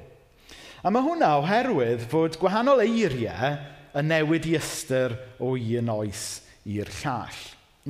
A 0.82 0.90
mae 0.90 1.06
hwnna 1.06 1.36
oherwydd 1.40 2.08
fod 2.12 2.38
gwahanol 2.42 2.84
eiriau 2.84 3.56
yn 3.98 4.08
newid 4.10 4.48
i 4.50 4.56
ystyr 4.58 5.16
o 5.40 5.54
un 5.56 5.92
oes 5.94 6.26
i'r 6.70 6.90
llall. 7.02 7.42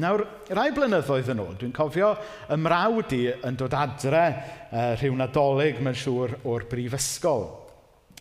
Nawr, 0.02 0.24
rai 0.56 0.70
blynyddoedd 0.72 1.34
yn 1.34 1.42
ôl, 1.44 1.56
dwi'n 1.60 1.74
cofio 1.76 2.14
y 2.48 2.58
mrawd 2.60 3.12
i 3.16 3.26
yn 3.48 3.58
dod 3.60 3.74
adre 3.76 4.24
uh, 4.32 4.94
rhyw 4.96 5.18
nadolig, 5.20 5.82
mae'n 5.84 5.98
siŵr, 6.00 6.38
o'r 6.48 6.68
brifysgol. 6.72 7.50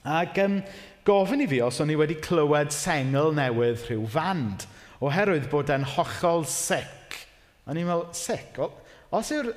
Ac 0.02 0.40
um, 0.42 0.58
gofyn 1.06 1.44
i 1.44 1.48
fi 1.50 1.60
os 1.62 1.78
o'n 1.82 1.92
i 1.94 1.98
wedi 1.98 2.18
clywed 2.24 2.74
sengl 2.74 3.30
newydd 3.38 3.86
rhyw 3.86 4.06
fand– 4.10 4.66
oherwydd 5.04 5.48
bod 5.52 5.72
e'n 5.72 5.86
hollol 5.96 6.46
sic. 6.48 7.18
A 7.66 7.74
ni'n 7.76 7.88
meddwl, 7.88 8.08
sic? 8.16 8.56
Wel, 8.60 8.72
os, 9.16 9.32
yw'r, 9.34 9.50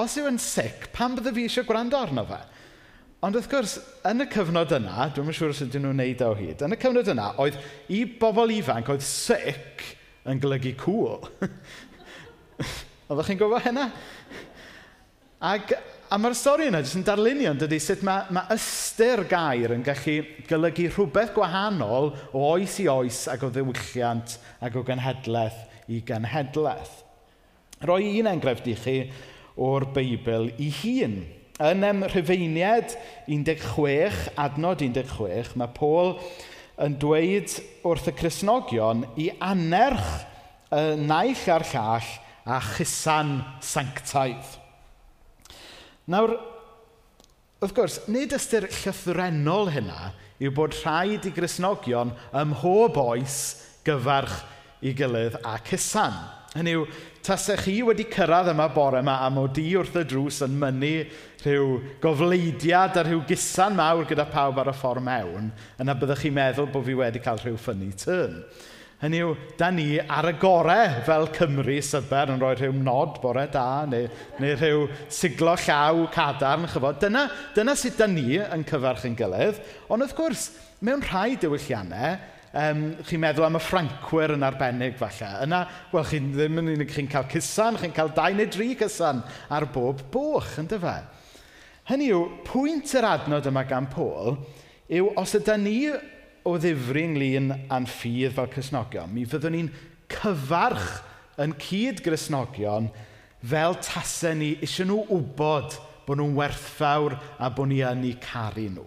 os 0.00 0.16
yw 0.20 0.30
sic, 0.42 0.88
pam 0.96 1.16
bydde 1.16 1.34
fi 1.36 1.46
eisiau 1.48 1.68
gwrando 1.68 2.00
arno 2.00 2.24
fe? 2.28 2.40
Ond 3.20 3.36
wrth 3.36 3.50
gwrs, 3.52 3.74
yn 4.08 4.24
y 4.24 4.26
cyfnod 4.32 4.70
yna, 4.72 5.10
dwi'n 5.12 5.28
yn 5.28 5.36
siŵr 5.36 5.52
os 5.52 5.58
ydyn 5.66 5.82
nhw'n 5.84 5.98
neud 6.00 6.22
o 6.24 6.30
hyd, 6.38 6.62
yn 6.64 6.72
y 6.72 6.78
cyfnod 6.80 7.10
yna, 7.12 7.26
oedd 7.42 7.58
i 7.92 7.98
bobl 8.20 8.54
ifanc, 8.54 8.88
oedd 8.88 9.04
sic 9.04 9.84
yn 10.24 10.40
golygu 10.40 10.72
cool. 10.80 11.26
Oeddech 13.10 13.28
chi'n 13.28 13.40
gwybod 13.42 13.66
hynna? 13.66 13.90
Ac 15.50 15.74
A 16.10 16.16
mae'r 16.18 16.34
stori 16.34 16.64
yna 16.66 16.80
jyst 16.82 16.96
yn 16.98 17.04
darlunio, 17.06 17.52
dydy, 17.54 17.76
sut 17.78 18.00
mae, 18.02 18.24
mae 18.34 18.50
ystyr 18.56 19.20
gair 19.30 19.70
yn 19.76 19.84
gallu 19.86 20.16
golygu 20.48 20.88
rhywbeth 20.90 21.28
gwahanol 21.36 22.08
o 22.34 22.40
oes 22.48 22.80
i 22.82 22.88
oes 22.90 23.20
ac 23.30 23.44
o 23.46 23.50
ddiwylliant 23.54 24.32
ac 24.66 24.74
o 24.74 24.82
genhedlaeth 24.88 25.60
i 25.86 26.00
genhedlaeth. 26.08 26.96
Roi 27.86 28.08
un 28.18 28.26
enghraifft 28.26 28.66
i 28.66 28.74
chi 28.80 28.94
o'r 29.54 29.86
Beibl 29.94 30.48
i 30.58 30.72
hun. 30.80 31.14
Yn 31.62 31.86
em 31.86 32.02
Rhyfeiniad 32.10 32.96
16, 33.30 34.32
adnod 34.34 34.82
16, 34.82 35.52
mae 35.62 35.70
Paul 35.76 36.16
yn 36.82 36.96
dweud 36.98 37.54
wrth 37.86 38.10
y 38.10 38.16
Cresnogion 38.18 39.06
i 39.14 39.28
anerch 39.38 40.10
y 40.74 40.82
naill 41.04 41.46
a'r 41.54 41.68
llall 41.70 42.10
a 42.50 42.58
chusan 42.72 43.36
sanctaidd. 43.62 44.58
Nawr, 46.10 46.32
wrth 47.62 47.74
gwrs, 47.76 47.96
nid 48.10 48.32
ystyr 48.34 48.64
llythrenol 48.66 49.68
hynna 49.70 50.08
yw 50.42 50.50
bod 50.56 50.74
rhaid 50.80 51.28
i 51.28 51.30
Grisnogion 51.36 52.10
ym 52.34 52.50
mhob 52.50 52.96
oes 52.98 53.36
gyfarch 53.86 54.40
i 54.82 54.94
gilydd 54.96 55.36
a 55.46 55.54
cysan. 55.68 56.16
Hynny 56.56 56.72
yw, 56.74 56.88
tasech 57.22 57.62
chi 57.62 57.76
wedi 57.86 58.08
cyrraedd 58.10 58.50
yma 58.50 58.66
bore 58.74 59.04
yma 59.04 59.20
am 59.22 59.38
o 59.38 59.44
di 59.46 59.68
wrth 59.78 60.00
y 60.00 60.02
drws 60.10 60.40
yn 60.48 60.56
mynnu 60.58 60.92
rhyw 61.44 61.68
gofleidiad 62.02 62.98
a 62.98 63.06
rhyw 63.06 63.22
gusan 63.28 63.78
mawr 63.78 64.08
gyda 64.08 64.26
pawb 64.32 64.58
ar 64.58 64.72
y 64.72 64.74
ffordd 64.80 65.06
mewn, 65.06 65.52
yna 65.78 65.94
byddwch 66.00 66.24
chi'n 66.24 66.38
meddwl 66.40 66.72
bod 66.74 66.88
fi 66.88 66.98
wedi 66.98 67.22
cael 67.22 67.38
rhyw 67.44 67.60
ffynnu 67.60 67.92
turn. 68.02 68.40
Hynny 69.00 69.22
yw, 69.24 69.30
da 69.56 69.70
ni 69.72 69.94
ar 69.96 70.26
y 70.28 70.34
gorau 70.36 70.98
fel 71.06 71.22
Cymru 71.32 71.78
syber 71.80 72.34
yn 72.34 72.40
rhoi 72.42 72.52
rhyw 72.58 72.74
nod 72.84 73.14
bore 73.22 73.46
da 73.48 73.86
neu, 73.88 74.10
neu 74.42 74.58
rhyw 74.58 74.82
siglo 75.08 75.54
llaw 75.56 76.02
cadarn, 76.12 76.66
chyfod. 76.68 76.98
Dyna, 77.00 77.22
dyna 77.56 77.72
sut 77.80 77.96
da 77.96 78.10
ni 78.10 78.36
yn 78.36 78.66
cyfarch 78.68 79.06
yn 79.08 79.16
gilydd. 79.16 79.62
Ond 79.88 80.04
wrth 80.04 80.12
gwrs, 80.18 80.44
mewn 80.84 81.00
rhai 81.06 81.38
diwylliannau, 81.40 82.20
um, 82.60 82.84
chi'n 83.08 83.24
meddwl 83.24 83.48
am 83.48 83.56
y 83.56 83.64
Ffrancwyr 83.64 84.36
yn 84.36 84.44
arbennig 84.44 85.00
falle. 85.00 85.32
Yna, 85.46 85.62
wel, 85.94 86.06
chi'n 86.12 86.28
ddim 86.36 86.60
yn 86.60 86.70
unig 86.76 86.92
chi'n 86.92 87.08
cael 87.08 87.24
cysan, 87.32 87.80
chi'n 87.80 87.96
cael 87.96 88.12
dau 88.20 88.36
neu 88.36 88.52
dri 88.52 88.74
cysan 88.84 89.24
ar 89.48 89.70
bob 89.72 90.04
boch, 90.12 90.58
yn 90.60 90.68
dyfa. 90.68 90.98
Hynny 91.88 92.12
yw, 92.12 92.26
pwynt 92.44 92.92
yr 93.00 93.08
adnod 93.16 93.48
yma 93.48 93.64
gan 93.64 93.88
Pôl 93.96 94.36
yw 94.92 95.14
os 95.16 95.32
ydy 95.38 95.56
ni 95.64 95.78
o 96.46 96.56
ddifri 96.60 97.04
ynglyn 97.08 97.52
â'n 97.72 97.88
ffydd 97.88 98.34
fel 98.36 98.50
Cresnogion, 98.52 99.12
mi 99.12 99.26
fyddwn 99.28 99.56
ni'n 99.56 99.70
cyfarch 100.10 101.00
yn 101.40 101.54
cyd 101.60 102.02
Gresnogion 102.04 102.90
fel 103.40 103.76
tasau 103.84 104.36
ni 104.36 104.54
eisiau 104.60 104.88
nhw 104.88 105.04
wybod 105.08 105.76
bod 106.06 106.20
nhw'n 106.20 106.36
werthfawr 106.38 107.16
a 107.38 107.50
bod 107.54 107.70
ni 107.70 107.80
yn 107.86 108.04
eu 108.08 108.16
caru 108.24 108.66
nhw. 108.72 108.86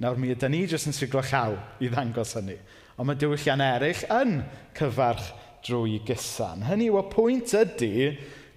Nawr 0.00 0.18
mi 0.18 0.32
ydyn 0.34 0.54
ni 0.54 0.64
jyst 0.66 0.88
yn 0.90 0.96
siglo 0.96 1.22
llaw 1.22 1.54
i 1.82 1.90
ddangos 1.90 2.34
hynny. 2.38 2.56
Ond 2.98 3.08
mae 3.08 3.18
diwyllian 3.18 3.62
eraill 3.62 4.02
yn 4.14 4.40
cyfarch 4.78 5.30
drwy 5.66 6.00
gysan. 6.06 6.64
Hynny 6.66 6.88
yw, 6.90 6.98
y 7.00 7.04
pwynt 7.12 7.54
ydy, 7.58 7.94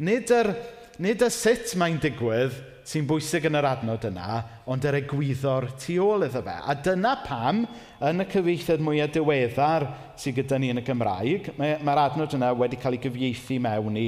nid 0.01 0.34
yr 0.34 0.51
er 0.53 0.76
Nid 0.97 1.21
y 1.21 1.27
sut 1.29 1.75
mae'n 1.77 1.99
digwydd 2.01 2.55
sy'n 2.87 3.05
bwysig 3.05 3.43
yn 3.49 3.57
yr 3.59 3.67
adnod 3.69 4.05
yna, 4.07 4.39
ond 4.65 4.85
er 4.87 4.95
yr 4.95 5.03
egwyddor 5.03 5.67
tu 5.77 5.97
ôl 6.01 6.23
iddo 6.25 6.39
fe. 6.41 6.55
A 6.57 6.73
dyna 6.73 7.11
pam, 7.25 7.65
yn 8.07 8.23
y 8.23 8.25
cyfeithiad 8.31 8.81
mwyaf 8.81 9.11
diweddar 9.13 9.85
sydd 10.17 10.39
gyda 10.39 10.57
ni 10.57 10.71
yn 10.73 10.79
y 10.81 10.85
Gymraeg, 10.87 11.51
mae'r 11.59 11.83
ma 11.85 11.97
adnod 12.01 12.33
yna 12.37 12.49
wedi 12.57 12.79
cael 12.81 12.97
ei 12.97 13.03
gyfieithu 13.03 13.59
mewn 13.61 13.99
i 13.99 14.07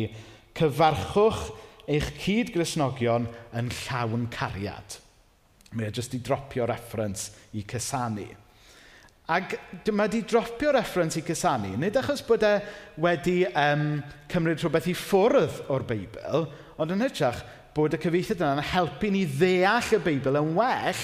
cyfarchwch 0.57 1.43
eich 1.89 2.09
cyd-grisnogion 2.23 3.27
yn 3.59 3.69
llawn 3.83 4.25
cariad. 4.33 4.97
Mae 5.75 5.91
e 5.91 5.93
jyst 5.93 6.15
i 6.17 6.21
dropio 6.25 6.65
reference 6.69 7.51
i 7.53 7.65
cysanu. 7.69 8.25
Ac 9.29 9.53
mae 9.91 10.07
wedi 10.07 10.23
dropio 10.25 10.71
reference 10.73 11.19
i 11.19 11.25
cysanu, 11.27 11.75
nid 11.77 11.99
achos 12.01 12.23
bod 12.25 12.47
e 12.47 12.55
wedi 13.03 13.43
um, 13.51 13.99
cymryd 14.31 14.63
rhywbeth 14.63 14.89
i 14.89 14.95
ffwrdd 14.97 15.61
o'r 15.69 15.85
Beibl, 15.91 16.49
Ond 16.79 16.95
yn 16.95 17.03
hytrach 17.03 17.41
bod 17.75 17.95
y 17.95 17.99
cyfeithiad 17.99 18.39
yna 18.39 18.55
yn 18.57 18.67
helpu 18.71 19.11
ni 19.11 19.25
ddeall 19.27 19.95
y 19.97 19.99
Beibl 20.03 20.39
yn 20.39 20.53
well 20.55 21.03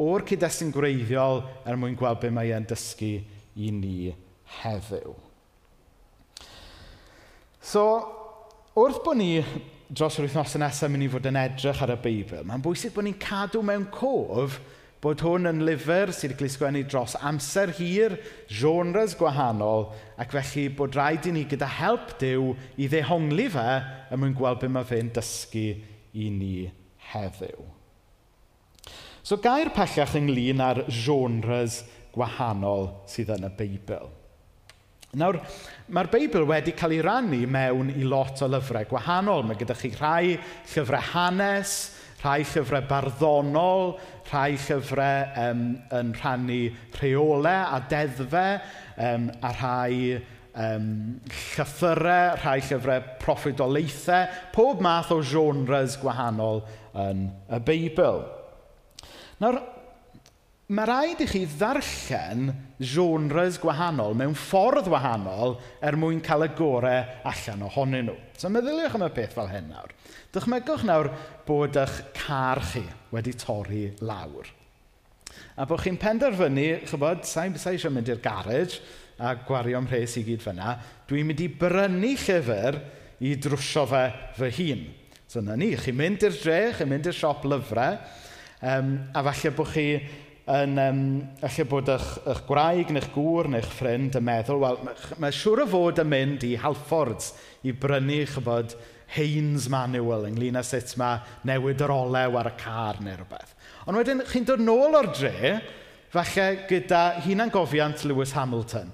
o'r 0.00 0.24
cyd-destun 0.26 0.72
gwreiddiol 0.74 1.42
er 1.66 1.78
mwyn 1.78 1.96
gweld 1.98 2.20
beth 2.22 2.34
mae 2.34 2.52
e'n 2.54 2.66
dysgu 2.70 3.16
i 3.54 3.70
ni 3.74 4.12
heddiw. 4.60 5.14
So, 7.64 7.84
wrth 8.78 9.02
bod 9.04 9.18
ni 9.18 9.32
dros 9.88 10.18
yr 10.18 10.28
wythnosau 10.28 10.62
nesaf 10.62 10.90
mynd 10.90 11.06
i 11.06 11.10
fod 11.12 11.26
yn 11.30 11.38
edrych 11.42 11.82
ar 11.84 11.94
y 11.94 11.98
Beibl, 12.06 12.42
mae'n 12.46 12.62
bwysig 12.64 12.94
bod 12.94 13.06
ni'n 13.06 13.18
cadw 13.20 13.62
mewn 13.66 13.86
cof 13.94 14.60
bod 15.04 15.20
hwn 15.20 15.50
yn 15.50 15.60
lyfr 15.68 16.12
sydd 16.16 16.32
wedi 16.38 16.48
sgwennu 16.54 16.80
dros 16.88 17.12
amser 17.20 17.74
hir, 17.76 18.16
genres 18.48 19.12
gwahanol, 19.20 19.90
ac 20.16 20.32
felly 20.32 20.70
bod 20.78 20.96
rhaid 20.96 21.28
i 21.28 21.34
ni 21.36 21.44
gyda 21.50 21.68
help 21.68 22.16
Dyw 22.22 22.54
i 22.80 22.88
ddehongli 22.88 23.50
fe 23.52 23.68
ym 24.14 24.22
mwyn 24.22 24.36
gweld 24.38 24.62
beth 24.62 24.72
mae 24.72 24.88
fe'n 24.88 25.12
dysgu 25.12 25.66
i 26.16 26.30
ni 26.32 26.54
heddiw. 27.12 27.68
So 29.24 29.36
gair 29.44 29.70
pellach 29.76 30.16
ynglyn 30.16 30.64
â'r 30.64 30.84
genres 30.88 31.82
gwahanol 32.14 32.90
sydd 33.10 33.34
yn 33.36 33.48
y 33.48 33.52
Beibl. 33.58 34.08
Nawr, 35.14 35.38
mae'r 35.94 36.10
Beibl 36.10 36.46
wedi 36.48 36.72
cael 36.74 36.96
ei 36.96 37.02
rannu 37.04 37.44
mewn 37.46 37.92
i 37.94 38.06
lot 38.08 38.40
o 38.42 38.48
lyfrau 38.50 38.88
gwahanol. 38.90 39.44
Mae 39.46 39.58
gyda 39.60 39.76
chi 39.78 39.92
rhai 39.94 40.34
llyfrau 40.72 41.12
hanes, 41.12 41.74
Rhai 42.24 42.40
llyfrau 42.48 42.86
barddonol, 42.88 43.90
rhai 44.30 44.54
llyfrau 44.56 45.34
um, 45.42 45.64
yn 45.92 46.14
rhannu 46.16 46.62
rheolau 46.96 47.74
a 47.76 47.82
deddfau, 47.90 48.62
um, 48.96 49.26
a 49.44 49.50
rhai 49.58 50.22
um, 50.56 50.88
llythyrau, 51.28 52.38
rhai 52.40 52.56
llyfrau 52.64 53.04
proffidolaethau, 53.20 54.40
pob 54.56 54.80
math 54.80 55.12
o 55.12 55.20
genres 55.20 55.98
gwahanol 56.00 56.64
yn 57.04 57.28
y 57.52 57.60
Beibl. 57.68 58.24
Nawr, 59.42 59.60
mae 60.72 60.88
rhaid 60.88 61.20
i 61.20 61.26
chi 61.28 61.42
ddarllen 61.58 62.46
genres 62.80 63.58
gwahanol 63.60 64.14
mewn 64.16 64.32
ffordd 64.38 64.88
wahanol 64.88 65.58
er 65.84 65.98
mwyn 66.00 66.22
cael 66.24 66.46
y 66.46 66.48
gorau 66.56 67.04
allan 67.28 67.66
ohonyn 67.66 68.08
nhw. 68.08 68.16
So 68.40 68.48
meddyliwch 68.48 68.96
am 68.96 69.04
y 69.04 69.10
peth 69.12 69.36
fel 69.36 69.50
hyn 69.52 69.68
nawr. 69.68 69.92
Dychmygwch 70.32 70.86
nawr 70.88 71.10
bod 71.44 71.76
eich 71.76 72.00
car 72.16 72.62
chi 72.72 72.82
wedi 73.12 73.36
torri 73.36 73.90
lawr. 74.00 74.48
A 75.60 75.68
bod 75.68 75.84
chi'n 75.84 76.00
penderfynu, 76.00 76.66
chybod, 76.88 77.28
sa'n 77.28 77.60
sa 77.60 77.74
eisiau 77.74 77.92
mynd 77.92 78.08
i'r 78.08 78.24
garage 78.24 78.80
a 79.20 79.36
gwario 79.44 79.78
am 79.78 79.86
rhes 79.90 80.16
i 80.18 80.24
gyd 80.26 80.42
fyna, 80.42 80.78
dwi'n 81.06 81.28
mynd 81.28 81.44
i 81.44 81.52
brynu 81.60 82.16
llyfr 82.24 82.80
i 83.20 83.36
drwsio 83.36 83.84
fe 83.92 84.04
fy 84.40 84.54
hun. 84.62 84.84
So 85.28 85.44
na 85.44 85.60
ni, 85.60 85.74
chi'n 85.76 86.00
mynd 86.00 86.24
i'r 86.24 86.40
dre, 86.40 86.60
chi'n 86.78 86.88
mynd 86.88 87.12
i'r 87.12 87.20
siop 87.20 87.44
lyfrau, 87.46 88.00
um, 88.64 88.94
a 89.12 89.22
falle 89.28 89.52
bod 89.54 89.70
chi 89.76 89.88
yn 90.50 90.78
um, 90.78 91.04
Alle 91.44 91.64
bod 91.68 91.88
eich 91.88 92.08
eich 92.28 92.42
gwraig 92.48 92.90
neu'ch 92.92 93.12
gŵr 93.14 93.48
neu'ch 93.54 93.70
ffrind 93.78 94.18
yn 94.18 94.26
meddwl, 94.26 94.60
wel, 94.60 94.80
mae, 94.84 95.06
mae 95.22 95.32
siŵr 95.32 95.64
o 95.64 95.68
fod 95.72 96.02
yn 96.02 96.10
mynd 96.10 96.44
i 96.44 96.54
Halfords 96.60 97.32
i 97.64 97.72
brynu, 97.72 98.20
chybod 98.28 98.74
Haynes 99.14 99.70
Manual 99.72 100.26
ynglyn 100.28 100.58
â 100.60 100.64
sut 100.66 100.96
mae 101.00 101.22
newid 101.48 101.80
yr 101.84 101.94
olew 101.94 102.36
ar 102.40 102.50
y 102.50 102.54
car 102.60 103.00
neu 103.04 103.16
rhywbeth. 103.16 103.54
Ond 103.88 104.00
wedyn, 104.00 104.24
chi'n 104.28 104.48
dod 104.48 104.60
nôl 104.64 104.96
o'r 104.98 105.10
dre, 105.16 105.54
falle 106.12 106.46
gyda 106.68 107.02
hunan 107.24 107.52
gofiant 107.52 108.04
Lewis 108.08 108.34
Hamilton, 108.36 108.92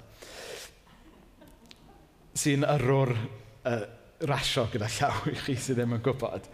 sy'n 2.41 2.67
yrwr 2.77 3.15
uh, 3.15 3.83
rasio 4.31 4.69
gyda 4.71 4.89
llaw 5.01 5.27
i 5.33 5.37
chi 5.39 5.59
sydd 5.59 5.81
ddim 5.81 5.99
yn 5.99 6.05
gwybod. 6.05 6.47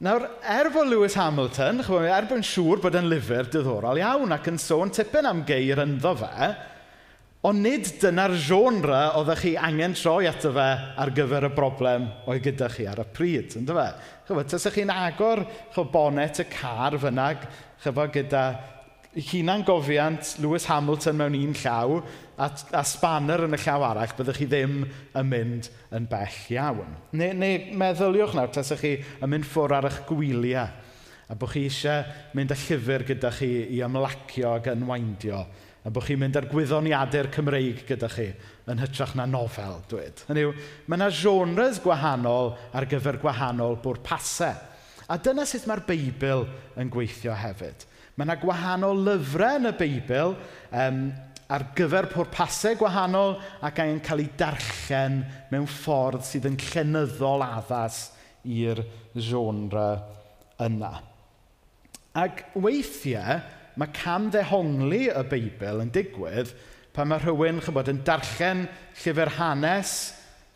Nawr, 0.00 0.22
er 0.48 0.70
fod 0.72 0.88
Lewis 0.88 1.12
Hamilton, 1.20 1.82
chwbw, 1.84 2.06
er 2.08 2.24
bod 2.24 2.38
yn 2.38 2.44
siŵr 2.48 2.80
bod 2.80 2.94
yn 2.96 3.10
lyfr 3.10 3.50
diddorol 3.52 3.98
iawn 4.00 4.32
ac 4.32 4.46
yn 4.48 4.56
sôn 4.56 4.88
tipyn 4.96 5.26
am 5.28 5.42
geir 5.44 5.82
ynddo 5.82 6.14
fe, 6.16 6.46
ond 7.44 7.60
nid 7.60 7.84
dyna'r 8.00 8.32
genre 8.46 9.02
oeddech 9.18 9.42
chi 9.44 9.52
angen 9.60 9.92
troi 9.92 10.24
ato 10.30 10.54
fe 10.56 10.66
ar 11.04 11.12
gyfer 11.18 11.50
y 11.50 11.52
broblem 11.52 12.06
oedd 12.24 12.40
gyda 12.46 12.70
chi 12.72 12.88
ar 12.88 13.04
y 13.04 13.06
pryd, 13.12 13.58
ynddo 13.60 13.76
fe? 13.76 13.86
Chwbw, 14.30 14.46
tasach 14.54 14.78
chi'n 14.78 14.94
agor 14.94 15.44
chwbw, 15.74 15.90
bonet 15.92 16.40
y 16.40 16.48
car 16.48 16.96
fyna, 17.04 17.28
chyfo 17.84 18.08
gyda 18.16 18.44
hunan 19.14 19.64
gofiant 19.66 20.36
Lewis 20.38 20.66
Hamilton 20.70 21.16
mewn 21.18 21.34
un 21.34 21.54
llaw 21.58 21.96
a, 22.38 22.50
a 22.78 22.82
spanner 22.86 23.46
yn 23.46 23.56
y 23.56 23.60
llaw 23.60 23.86
arall, 23.88 24.12
byddwch 24.18 24.38
chi 24.38 24.46
ddim 24.50 24.76
yn 25.18 25.30
mynd 25.30 25.70
yn 25.96 26.06
bell 26.10 26.38
iawn. 26.54 26.94
Neu, 27.18 27.34
neu 27.34 27.74
meddyliwch 27.80 28.36
nawr, 28.38 28.52
tasach 28.54 28.84
chi 28.84 28.94
yn 29.00 29.32
mynd 29.32 29.48
ffwr 29.48 29.80
ar 29.80 29.90
eich 29.90 30.04
gwyliau 30.08 30.68
a 31.30 31.38
bod 31.38 31.52
chi 31.52 31.64
eisiau 31.66 32.06
mynd 32.38 32.54
â 32.54 32.58
llyfr 32.58 33.06
gyda 33.10 33.34
chi 33.34 33.50
i 33.76 33.82
ymlacio 33.86 34.54
ac 34.56 34.70
ynwaindio 34.72 35.42
a 35.80 35.90
bod 35.90 36.04
chi'n 36.04 36.18
mynd 36.20 36.36
ar 36.36 36.48
gwyddoniadau'r 36.50 37.30
Cymreig 37.32 37.84
gyda 37.88 38.08
chi 38.12 38.26
yn 38.70 38.82
hytrach 38.82 39.14
na 39.16 39.24
nofel, 39.26 39.78
dweud. 39.88 40.24
Hynny 40.28 40.44
yw, 40.44 40.50
mae 40.86 40.98
yna 41.00 41.08
genres 41.14 41.80
gwahanol 41.82 42.52
ar 42.76 42.86
gyfer 42.90 43.18
gwahanol 43.22 43.78
bwrpasau. 43.82 44.66
A 45.10 45.16
dyna 45.18 45.46
sut 45.48 45.64
mae'r 45.66 45.82
Beibl 45.88 46.44
yn 46.78 46.92
gweithio 46.92 47.32
hefyd. 47.34 47.88
Mae 48.20 48.26
yna 48.28 48.34
gwahanol 48.36 48.98
lyfrau 49.06 49.56
yn 49.56 49.70
y 49.70 49.76
Beibl 49.78 50.34
um, 50.76 50.96
ar 51.48 51.62
gyfer 51.72 52.04
pwrpasau 52.12 52.76
gwahanol 52.76 53.38
ac 53.64 53.78
angen 53.80 54.02
cael 54.04 54.20
ei 54.20 54.28
darllen 54.42 55.22
mewn 55.48 55.64
ffordd 55.64 56.26
sydd 56.28 56.50
yn 56.50 56.58
llenyddol 56.60 57.40
addas 57.46 58.10
i'r 58.44 58.82
genre 59.16 59.86
yna. 60.60 60.92
Ac 62.20 62.44
weithiau, 62.60 63.40
mae 63.80 63.96
camddehongli 63.96 65.06
y 65.08 65.24
Beibl 65.32 65.80
yn 65.86 65.96
digwydd 65.96 66.52
pan 66.92 67.08
mae 67.08 67.24
rhywun 67.24 67.64
chybod, 67.64 67.88
yn 67.88 68.04
darllen 68.04 68.66
llyfr 69.00 69.32
hanes 69.38 69.94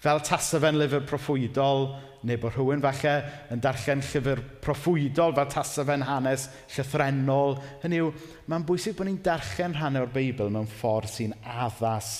Fel 0.04 0.20
tasa 0.20 0.58
fe'n 0.60 0.76
lyfr 0.76 1.06
proffwydol, 1.08 1.86
neu 2.28 2.40
bod 2.40 2.52
rhywun 2.52 2.82
falle 2.84 3.14
yn 3.54 3.62
darllen 3.64 4.02
llyfr 4.04 4.42
proffwydol 4.64 5.32
fel 5.36 5.48
tasa 5.52 5.84
fe'n 5.88 6.04
hanes 6.04 6.44
llythrenol. 6.74 7.56
Hynny 7.80 8.02
yw, 8.02 8.10
mae'n 8.52 8.66
bwysig 8.68 8.98
bod 8.98 9.08
ni'n 9.08 9.22
darllen 9.24 9.76
rhan 9.78 9.96
o'r 10.02 10.12
Beibl 10.12 10.52
mewn 10.52 10.68
ffordd 10.68 11.08
sy'n 11.08 11.32
addas 11.40 12.10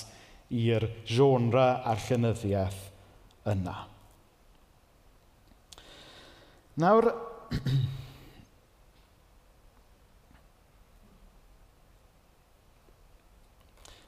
i'r 0.48 0.86
genre 1.08 1.66
a'r 1.84 2.00
llynyddiaeth 2.06 2.80
yna. 3.52 3.76
Nawr, 6.80 7.10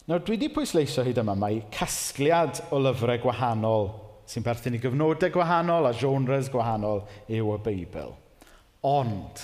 Nawr, 0.07 0.21
dwi 0.23 0.37
wedi 0.37 0.47
pwysleisio 0.55 1.03
hyd 1.03 1.19
yma 1.19 1.35
mai 1.35 1.65
casgliad 1.75 2.61
o 2.71 2.79
lyfrau 2.79 3.19
gwahanol 3.25 3.89
sy'n 4.31 4.45
perthyn 4.47 4.77
i 4.77 4.79
gyfnodau 4.79 5.33
gwahanol 5.35 5.89
a 5.89 5.91
genres 5.99 6.47
gwahanol 6.53 7.01
yw 7.27 7.51
y 7.57 7.59
Beibl. 7.65 8.13
Ond, 8.87 9.43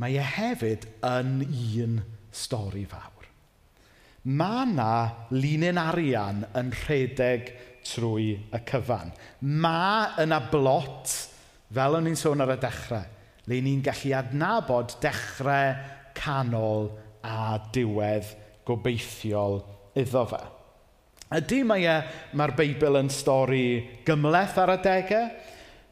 mae 0.00 0.16
e 0.16 0.24
hefyd 0.24 0.88
yn 1.04 1.44
un 1.44 2.00
stori 2.32 2.86
fawr. 2.88 3.28
Mae 4.32 4.64
yna 4.64 4.88
linyn 5.36 5.84
arian 5.84 6.40
yn 6.56 6.72
rhedeg 6.86 7.52
trwy 7.84 8.32
y 8.40 8.64
cyfan. 8.72 9.12
Mae 9.44 10.24
yna 10.24 10.40
blot, 10.48 11.12
fel 11.68 12.00
o'n 12.00 12.08
i'n 12.08 12.16
sôn 12.16 12.40
ar 12.40 12.56
y 12.56 12.62
dechrau, 12.64 13.04
le 13.44 13.60
ni'n 13.60 13.84
gallu 13.84 14.16
adnabod 14.24 14.96
dechrau 15.04 15.76
canol 16.16 16.94
a 17.20 17.58
diwedd 17.76 18.38
gobeithiol 18.70 19.60
iddo 19.98 20.24
fe. 20.30 20.40
Ydy 21.30 21.60
mae 21.62 21.84
e, 21.86 21.96
mae'r 22.34 22.56
Beibl 22.58 22.98
yn 22.98 23.10
stori 23.14 23.64
gymleth 24.06 24.56
ar 24.58 24.72
adegau, 24.74 25.28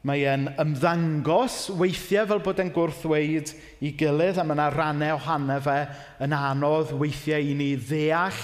mae 0.08 0.24
e'n 0.30 0.48
ymddangos 0.58 1.68
weithiau 1.78 2.26
fel 2.30 2.42
bod 2.42 2.62
e'n 2.62 2.72
gwrthweud 2.74 3.52
i 3.86 3.92
gilydd 3.98 4.38
a 4.38 4.44
mae 4.46 4.56
yna 4.56 4.66
rannau 4.74 5.18
ohonno 5.18 5.58
fe 5.62 5.78
yn 6.26 6.34
anodd 6.34 6.94
weithiau 6.98 7.50
i 7.52 7.54
ni 7.58 7.72
ddeall, 7.78 8.42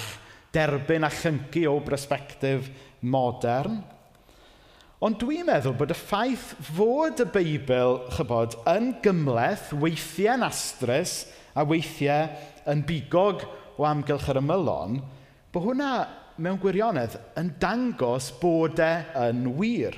derbyn 0.55 1.07
a 1.07 1.11
chyncu 1.11 1.65
o 1.71 1.81
brysbectif 1.83 2.71
modern. 3.03 3.81
Ond 5.05 5.19
dwi'n 5.21 5.49
meddwl 5.49 5.75
bod 5.77 5.91
y 5.93 5.99
ffaith 5.99 6.53
fod 6.77 7.25
y 7.25 7.29
Beibl, 7.35 7.99
chybod, 8.15 8.55
yn 8.71 8.93
gymleth, 9.05 9.73
weithiau'n 9.83 10.47
astrus 10.47 11.25
a 11.59 11.67
weithiau 11.67 12.31
yn 12.71 12.87
bigog 12.87 13.43
o 13.79 13.87
amgylch 13.89 14.29
yr 14.33 14.41
ymylon, 14.41 14.99
bod 15.55 15.67
hwnna 15.69 15.91
mewn 16.43 16.59
gwirionedd 16.63 17.17
yn 17.39 17.53
dangos 17.63 18.31
bod 18.41 18.81
e 18.83 18.93
yn 19.27 19.45
wir. 19.59 19.97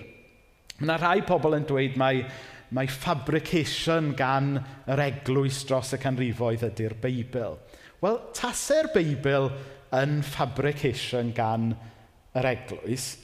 Mae 0.77 0.85
yna 0.85 0.99
rhai 1.01 1.23
pobl 1.25 1.57
yn 1.57 1.65
dweud 1.69 1.97
mai, 2.01 2.21
mai 2.77 2.87
fabrication 2.93 4.13
gan 4.19 4.59
yr 4.93 5.03
eglwys 5.07 5.63
dros 5.69 5.95
y 5.97 6.01
canrifoedd 6.03 6.67
ydy'r 6.69 6.97
Beibl. 7.01 7.57
Wel, 8.03 8.21
tasau'r 8.37 8.91
Beibl 8.93 9.49
yn 9.97 10.21
fabrication 10.27 11.33
gan 11.37 11.71
yr 12.37 12.51
eglwys, 12.53 13.15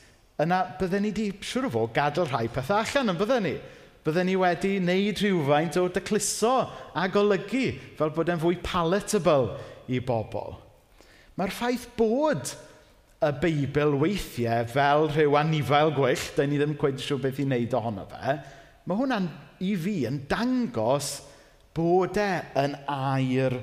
yna 0.40 0.62
bydden 0.80 1.04
ni 1.04 1.12
wedi, 1.12 1.28
siwr 1.44 1.68
o 1.68 1.74
fod, 1.74 1.92
gadael 1.96 2.30
rhai 2.30 2.46
pethau 2.52 2.80
allan 2.80 3.12
yn 3.12 3.20
bydden 3.20 3.48
ni 3.50 3.56
bydden 4.02 4.26
ni 4.26 4.34
wedi 4.34 4.70
wneud 4.80 5.20
rhywfaint 5.22 5.76
o 5.78 5.84
dycluso 5.94 6.54
a 6.98 7.04
golygu 7.12 7.68
fel 7.98 8.10
bod 8.16 8.32
e'n 8.32 8.40
fwy 8.42 8.56
palatable 8.64 9.52
i 9.88 10.00
bobl. 10.04 10.56
Mae'r 11.38 11.54
ffaith 11.54 11.88
bod 11.96 12.52
y 13.22 13.30
Beibl 13.42 13.96
weithiau 14.02 14.66
fel 14.70 15.08
rhyw 15.12 15.38
anifail 15.38 15.92
gwyll, 15.96 16.26
da 16.36 16.46
ni 16.46 16.58
ddim 16.60 16.74
gweud 16.78 17.00
siw 17.00 17.20
beth 17.22 17.40
i 17.40 17.46
wneud 17.46 17.76
ohono 17.78 18.06
fe, 18.10 18.36
mae 18.86 18.98
hwnna'n 18.98 19.28
i 19.62 19.72
fi 19.78 19.96
yn 20.08 20.24
dangos 20.30 21.14
bod 21.76 22.18
e 22.20 22.30
yn 22.58 22.76
air 22.90 23.56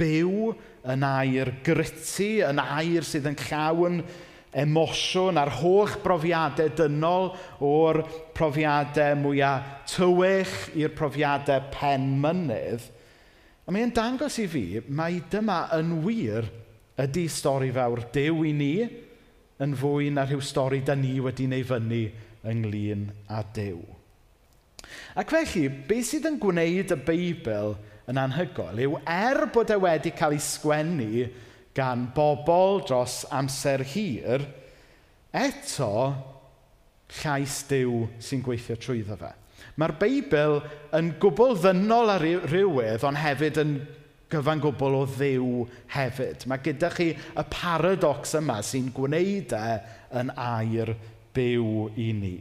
byw, 0.00 0.52
yn 0.92 1.04
air 1.06 1.52
grytu, 1.64 2.30
yn 2.48 2.60
air 2.62 3.06
sydd 3.06 3.28
yn 3.30 3.38
llawn 3.44 4.00
emosiwn 4.62 5.38
a'r 5.40 5.52
holl 5.62 5.94
brofiadau 6.02 6.72
dynol 6.76 7.30
o'r 7.64 8.02
profiadau 8.36 9.16
mwyaf 9.20 9.70
tywych 9.92 10.56
i'r 10.76 10.92
profiadau 10.96 11.68
penmynydd, 11.72 12.84
A 13.62 13.70
mae 13.70 13.86
dangos 13.94 14.40
i 14.42 14.48
fi 14.50 14.66
mae 14.90 15.20
dyma 15.30 15.68
yn 15.76 15.94
wir 16.02 16.48
ydy 17.02 17.28
stori 17.30 17.70
fawr 17.74 18.02
dew 18.14 18.42
i 18.48 18.52
ni 18.56 18.74
yn 19.62 19.76
fwy 19.78 20.10
na 20.10 20.24
rhyw 20.26 20.42
stori 20.42 20.80
da 20.82 20.96
ni 20.98 21.14
wedi 21.22 21.46
wneud 21.46 21.68
fyny 21.68 22.02
ynglyn 22.52 23.06
â 23.30 23.42
dew. 23.54 23.78
Ac 25.14 25.30
felly, 25.30 25.68
beth 25.88 26.08
sydd 26.08 26.26
yn 26.32 26.40
gwneud 26.42 26.90
y 26.90 26.98
Beibl 27.06 27.76
yn 28.10 28.18
anhygoel 28.18 28.82
yw 28.82 28.98
er 29.08 29.44
bod 29.54 29.70
e 29.70 29.78
wedi 29.78 30.12
cael 30.18 30.34
ei 30.36 30.42
sgwennu 30.42 31.28
gan 31.76 32.08
bobl 32.16 32.82
dros 32.88 33.22
amser 33.32 33.84
hir, 33.94 34.42
eto 35.32 35.92
llais 37.22 37.62
dew 37.70 38.08
sy'n 38.20 38.42
gweithio 38.44 38.76
trwyddo 38.80 39.16
fe. 39.20 39.32
Mae'r 39.80 39.96
Beibl 40.00 40.60
yn 40.98 41.14
gwbl 41.22 41.56
ddynol 41.62 42.12
ar 42.12 42.24
rywydd, 42.50 43.04
ond 43.08 43.20
hefyd 43.22 43.60
yn 43.62 43.74
gyfan 44.32 44.62
gwbl 44.62 44.98
o 45.00 45.02
ddiw 45.08 45.66
hefyd. 45.94 46.46
Mae 46.48 46.62
gyda 46.64 46.90
chi 46.92 47.10
y 47.12 47.44
paradox 47.52 48.36
yma 48.40 48.60
sy'n 48.64 48.90
gwneud 48.96 49.52
e 49.56 49.76
yn 50.20 50.32
air 50.36 50.94
byw 51.36 51.88
i 52.00 52.08
ni. 52.16 52.34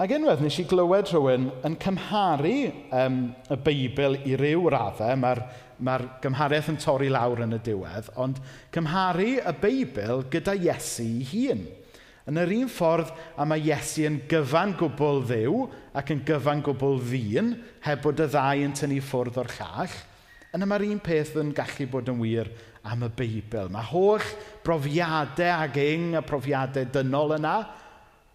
Ac 0.00 0.14
unwaith, 0.16 0.40
nes 0.40 0.56
i 0.62 0.64
glywed 0.64 1.10
rhywun 1.10 1.50
yn 1.68 1.74
cymharu 1.82 2.54
um, 2.96 3.18
y 3.52 3.58
Beibl 3.66 4.16
i 4.24 4.38
ryw 4.40 4.70
raddau, 4.72 5.18
mae'r 5.20 5.42
mae 5.84 6.06
gymhariaeth 6.22 6.70
yn 6.72 6.78
torri 6.80 7.10
lawr 7.12 7.42
yn 7.44 7.56
y 7.56 7.60
diwedd, 7.64 8.08
ond 8.20 8.40
cymharu 8.72 9.34
y 9.42 9.52
Beibl 9.60 10.24
gyda 10.32 10.54
Iesu 10.56 11.04
ei 11.04 11.28
hun. 11.32 11.66
Yn 12.28 12.40
yr 12.42 12.52
un 12.52 12.68
ffordd 12.68 13.10
a 13.40 13.46
mae 13.48 13.62
Iesu 13.64 14.04
yn 14.08 14.18
gyfan 14.28 14.74
gwbl 14.78 15.22
dduw 15.30 15.62
ac 15.96 16.12
yn 16.12 16.20
gyfan 16.28 16.60
gwbl 16.66 16.98
ddyn, 17.06 17.54
heb 17.86 18.02
bod 18.04 18.20
y 18.20 18.26
ddau 18.28 18.64
yn 18.66 18.74
tynnu 18.76 19.00
ffwrdd 19.04 19.38
o'r 19.40 19.52
llall, 19.56 19.94
yna 20.56 20.68
mae'r 20.68 20.84
un 20.90 21.00
peth 21.02 21.32
yn 21.40 21.54
gallu 21.56 21.86
bod 21.90 22.10
yn 22.12 22.20
wir 22.20 22.50
am 22.84 23.06
y 23.06 23.10
Beibl. 23.16 23.70
Mae 23.72 23.88
holl 23.92 24.26
brofiadau 24.66 25.54
ag 25.54 25.80
ing 25.80 26.14
a 26.18 26.22
profiadau 26.26 26.88
dynol 26.92 27.36
yna, 27.38 27.56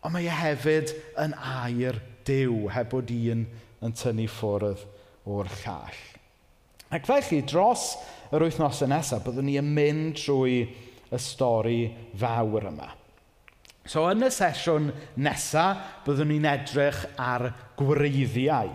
ond 0.02 0.16
mae 0.16 0.26
e 0.26 0.34
hefyd 0.34 0.96
yn 1.22 1.38
air 1.38 2.02
dew, 2.26 2.66
heb 2.74 2.90
bod 2.94 3.14
un 3.14 3.46
yn 3.86 3.96
tynnu 4.02 4.28
ffwrdd 4.32 4.82
o'r 5.30 5.50
llall. 5.62 6.04
Ac 6.94 7.08
felly, 7.10 7.42
dros 7.46 7.94
yr 8.34 8.46
wythnosau 8.46 8.90
nesaf, 8.90 9.24
byddwn 9.26 9.50
ni 9.50 9.58
yn 9.62 9.74
mynd 9.78 10.18
trwy 10.20 10.62
y 10.66 11.22
stori 11.22 11.82
fawr 12.18 12.70
yma. 12.72 12.92
So 13.86 14.08
yn 14.10 14.26
y 14.26 14.32
sesiwn 14.34 14.90
nesa, 15.22 15.68
byddwn 16.06 16.32
ni'n 16.34 16.50
edrych 16.50 17.04
ar 17.22 17.52
gwreiddiau 17.78 18.74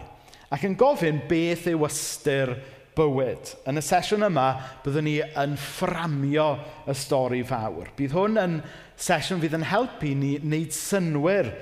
ac 0.51 0.67
yn 0.67 0.77
gofyn 0.79 1.21
beth 1.31 1.69
yw 1.71 1.85
ystyr 1.87 2.57
bywyd. 2.99 3.53
Yn 3.71 3.79
y 3.79 3.83
sesiwn 3.87 4.27
yma, 4.27 4.49
byddwn 4.85 5.07
ni 5.07 5.17
yn 5.23 5.57
fframio 5.59 6.49
y 6.91 6.97
stori 6.99 7.43
fawr. 7.47 7.93
Bydd 7.97 8.17
hwn 8.17 8.41
yn 8.43 8.57
sesiwn 9.01 9.43
fydd 9.43 9.55
yn 9.61 9.69
helpu 9.71 10.11
ni 10.19 10.33
wneud 10.43 10.75
synwyr 10.75 11.53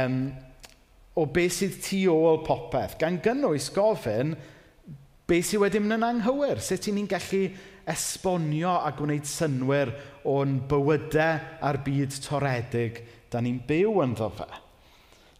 um, 0.00 0.20
o 1.18 1.26
beth 1.34 1.58
sydd 1.58 1.76
tu 1.84 2.00
ôl 2.12 2.40
popeth, 2.46 2.96
gan 3.00 3.20
gynnwys 3.24 3.68
gofyn 3.74 4.32
beth 5.28 5.50
sydd 5.50 5.62
wedi 5.66 5.82
mynd 5.82 5.98
yn 5.98 6.08
anghywir, 6.08 6.62
sut 6.64 6.88
i 6.88 6.96
ni'n 6.96 7.10
gallu 7.10 7.44
esbonio 7.90 8.74
a 8.84 8.92
gwneud 8.96 9.26
synwyr 9.28 9.92
o'n 10.28 10.58
bywydau 10.70 11.40
a'r 11.64 11.80
byd 11.86 12.18
toredig 12.24 13.02
da 13.32 13.42
ni'n 13.44 13.60
byw 13.68 14.02
ynddo 14.04 14.28
fe. 14.38 14.48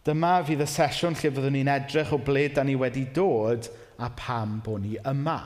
Dyma 0.07 0.39
fydd 0.47 0.63
y 0.63 0.67
sesiwn 0.69 1.17
lle 1.17 1.31
fyddwn 1.35 1.55
ni'n 1.57 1.71
edrych 1.73 2.13
o 2.15 2.19
ble 2.23 2.47
da 2.55 2.63
ni 2.65 2.77
wedi 2.79 3.05
dod 3.13 3.67
a 3.99 4.09
pam 4.15 4.59
bod 4.65 4.85
ni 4.85 4.95
yma. 4.97 5.39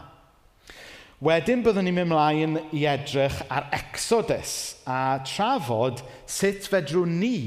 Wedyn 1.24 1.64
byddwn 1.64 1.88
ni'n 1.88 1.98
mynd 1.98 2.12
mlaen 2.12 2.58
i 2.76 2.84
edrych 2.90 3.42
ar 3.52 3.70
Exodus 3.76 4.56
a 4.84 5.20
trafod 5.24 6.02
sut 6.28 6.68
fedrwn 6.70 7.18
ni 7.22 7.38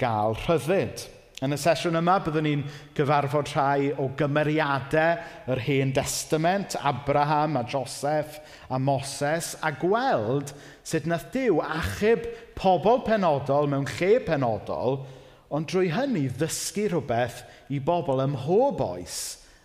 gael 0.00 0.36
rhyddid. 0.46 1.04
Yn 1.42 1.56
y 1.56 1.58
sesiwn 1.58 1.98
yma, 1.98 2.20
byddwn 2.22 2.44
ni'n 2.46 2.60
gyfarfod 2.94 3.48
rhai 3.50 3.88
o 3.98 4.04
gymeriadau 4.18 5.50
yr 5.50 5.62
Hen 5.64 5.90
Testament, 5.96 6.76
Abraham 6.78 7.56
a 7.58 7.64
Joseph 7.66 8.36
a 8.70 8.78
Moses, 8.78 9.56
a 9.58 9.72
gweld 9.74 10.52
sut 10.86 11.08
wnaeth 11.08 11.32
Dyw 11.34 11.58
achub 11.64 12.28
pobl 12.54 13.02
penodol 13.08 13.66
mewn 13.72 13.88
lle 13.96 14.12
penodol, 14.22 15.00
ond 15.50 15.66
drwy 15.66 15.90
hynny 15.90 16.28
ddysgu 16.30 16.86
rhywbeth 16.92 17.42
i 17.74 17.82
bobl 17.82 18.22
ym 18.22 18.36
mhob 18.36 18.84
oes 18.86 19.18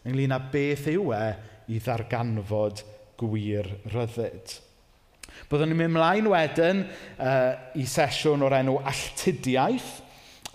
ynglyn 0.08 0.34
â 0.34 0.42
beth 0.50 0.90
yw 0.90 1.14
e 1.14 1.24
i 1.70 1.78
ddarganfod 1.78 2.82
gwir 3.22 3.70
ryddid. 3.94 4.58
Byddwn 5.46 5.76
ni'n 5.76 5.82
mynd 5.84 5.94
mlaen 6.00 6.34
wedyn 6.34 6.84
uh, 7.22 7.54
i 7.78 7.86
sesiwn 7.86 8.42
o'r 8.50 8.58
enw 8.64 8.80
alltudiaeth, 8.82 10.07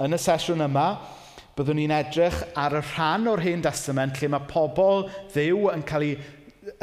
Yn 0.02 0.16
y 0.16 0.18
sesiwn 0.18 0.64
yma, 0.64 0.86
byddwn 1.54 1.78
ni'n 1.78 1.92
edrych 1.94 2.38
ar 2.58 2.74
y 2.74 2.80
rhan 2.82 3.28
o'r 3.30 3.42
Hen 3.44 3.60
Testament 3.62 4.16
lle 4.18 4.32
mae 4.32 4.48
pobl 4.50 5.04
ddiw 5.30 5.68
yn 5.70 5.84
cael 5.86 6.06
ei 6.08 6.16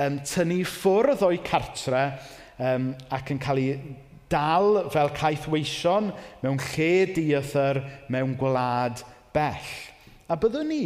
um, 0.05 0.19
tynnu 0.23 0.59
ffwrdd 0.63 1.25
o'i 1.27 1.41
cartre 1.43 2.03
um, 2.63 2.93
ac 3.11 3.33
yn 3.33 3.41
cael 3.43 3.59
ei 3.59 3.73
dal 4.31 4.85
fel 4.93 5.11
caethweision 5.17 6.13
mewn 6.43 6.61
lle 6.69 6.93
diethyr 7.17 7.81
mewn 8.13 8.37
gwlad 8.39 9.03
bell. 9.35 9.69
A 10.29 10.37
byddwn 10.39 10.71
ni 10.71 10.83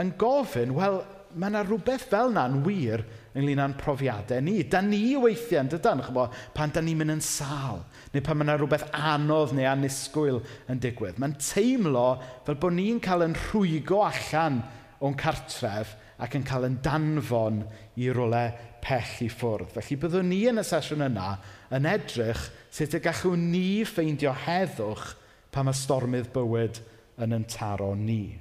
yn 0.00 0.12
gofyn, 0.18 0.74
wel, 0.74 1.02
mae 1.36 1.52
yna 1.52 1.62
rhywbeth 1.68 2.08
fel 2.10 2.32
na'n 2.34 2.64
wir 2.66 3.04
ynglyn 3.36 3.62
â'n 3.62 3.76
profiadau 3.78 4.42
ni. 4.42 4.56
Da 4.66 4.80
ni 4.82 5.14
weithiau 5.20 5.62
yn 5.62 5.70
dydan, 5.70 6.02
chybo, 6.06 6.26
pan 6.56 6.72
da 6.74 6.82
ni'n 6.82 6.98
mynd 6.98 7.14
yn 7.16 7.24
sal, 7.24 7.84
neu 8.14 8.24
pan 8.26 8.38
mae 8.38 8.48
yna 8.48 8.56
rhywbeth 8.58 8.88
anodd 8.96 9.54
neu 9.56 9.68
anusgwyl 9.70 10.40
yn 10.70 10.82
digwydd. 10.82 11.20
Mae'n 11.22 11.38
teimlo 11.38 12.08
fel 12.46 12.58
bod 12.60 12.76
ni'n 12.76 13.00
cael 13.04 13.28
yn 13.28 13.38
rhwygo 13.46 14.02
allan 14.08 14.62
o'n 15.00 15.16
cartref 15.18 15.94
ac 16.20 16.36
yn 16.36 16.44
cael 16.44 16.66
yn 16.68 16.80
danfon 16.84 17.62
i 18.00 18.10
rolau 18.12 18.50
pell 18.84 19.24
i 19.24 19.30
ffwrdd. 19.32 19.72
Felly 19.76 19.98
byddwn 20.02 20.30
ni 20.32 20.42
yn 20.50 20.60
y 20.60 20.66
sesiwn 20.66 21.06
yna 21.06 21.32
yn 21.76 21.88
edrych 21.88 22.48
sut 22.74 22.96
y 22.96 23.00
gallwn 23.04 23.48
ni 23.52 23.82
ffeindio 23.88 24.34
heddwch 24.44 25.14
pan 25.54 25.68
mae 25.68 25.76
stormydd 25.76 26.30
bywyd 26.34 26.82
yn 27.20 27.36
yn 27.36 27.46
taro 27.50 27.92
ni. 27.98 28.36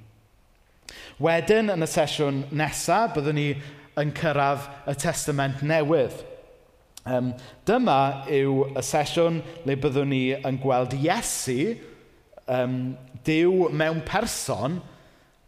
Wedyn, 1.22 1.70
yn 1.74 1.86
y 1.86 1.90
sesiwn 1.90 2.44
nesaf, 2.56 3.14
byddwn 3.16 3.38
ni 3.38 3.50
yn 4.00 4.12
cyrraedd 4.18 4.68
y 4.90 4.96
testament 5.00 5.64
newydd. 5.66 6.26
Um, 7.10 7.32
dyma 7.66 8.26
yw 8.30 8.76
y 8.78 8.84
sesiwn 8.86 9.40
le 9.66 9.76
byddwn 9.80 10.12
ni 10.12 10.24
yn 10.36 10.60
gweld 10.62 10.94
Iesu, 10.98 11.76
um, 12.52 12.96
Dyw 13.26 13.70
mewn 13.76 14.04
person, 14.08 14.80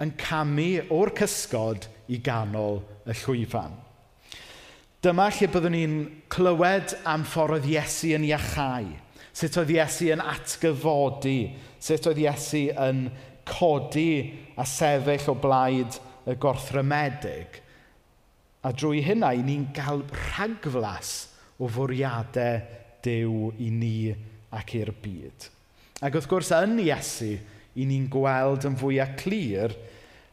yn 0.01 0.13
camu 0.19 0.87
o'r 0.91 1.11
cysgod 1.19 1.85
i 2.11 2.17
ganol 2.23 2.81
y 3.05 3.15
llwyfan. 3.21 3.75
Dyma 5.01 5.29
lle 5.33 5.49
byddwn 5.51 5.75
ni'n 5.75 5.97
clywed 6.33 6.95
am 7.09 7.25
ffordd 7.27 7.59
oedd 7.59 7.69
Iesu 7.71 8.13
yn 8.17 8.27
iachau, 8.27 8.89
sut 9.31 9.57
oedd 9.61 9.73
Iesu 9.75 10.11
yn 10.15 10.23
atgyfodi, 10.23 11.39
sut 11.81 12.09
oedd 12.09 12.21
Iesu 12.25 12.67
yn 12.87 13.09
codi 13.47 14.13
a 14.57 14.65
sefyll 14.67 15.33
o 15.33 15.37
blaid 15.43 15.99
y 16.25 16.37
gorthrymedig– 16.39 17.59
A 18.61 18.71
drwy 18.77 19.01
hynna, 19.05 19.31
i 19.33 19.41
ni'n 19.45 19.69
cael 19.73 20.03
rhagflas 20.11 21.13
o 21.61 21.69
fwriadau 21.69 22.61
dew 23.01 23.49
i 23.57 23.69
ni 23.73 23.95
ac 24.53 24.75
i'r 24.77 24.91
byd. 25.01 25.47
Ac 26.01 26.17
wrth 26.17 26.29
gwrs, 26.29 26.51
yn 26.61 26.77
Iesu, 26.83 27.33
i 27.77 27.85
ni'n 27.87 28.07
gweld 28.11 28.67
yn 28.67 28.77
fwyaf 28.77 29.15
clir 29.21 29.73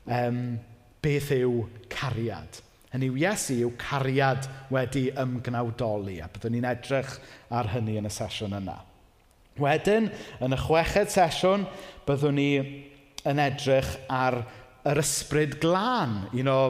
um, 0.05 0.59
beth 1.05 1.31
yw 1.37 1.63
cariad. 1.93 2.61
Hynny 2.93 3.11
yw 3.13 3.19
Iesu 3.21 3.59
yw 3.63 3.73
cariad 3.81 4.49
wedi 4.73 5.09
ymgnawdoli, 5.13 6.19
a 6.25 6.29
byddwn 6.33 6.57
ni'n 6.57 6.69
edrych 6.69 7.17
ar 7.55 7.71
hynny 7.75 7.99
yn 8.01 8.09
y 8.09 8.13
sesiwn 8.13 8.57
yna. 8.59 8.79
Wedyn, 9.59 10.09
yn 10.45 10.55
y 10.55 10.61
chweched 10.61 11.13
sesiwn, 11.13 11.67
byddwn 12.07 12.39
ni 12.39 12.51
yn 13.29 13.43
edrych 13.43 13.91
ar 14.13 14.43
yr 14.89 15.01
ysbryd 15.03 15.59
glân, 15.63 16.21
un 16.33 16.53
o 16.53 16.61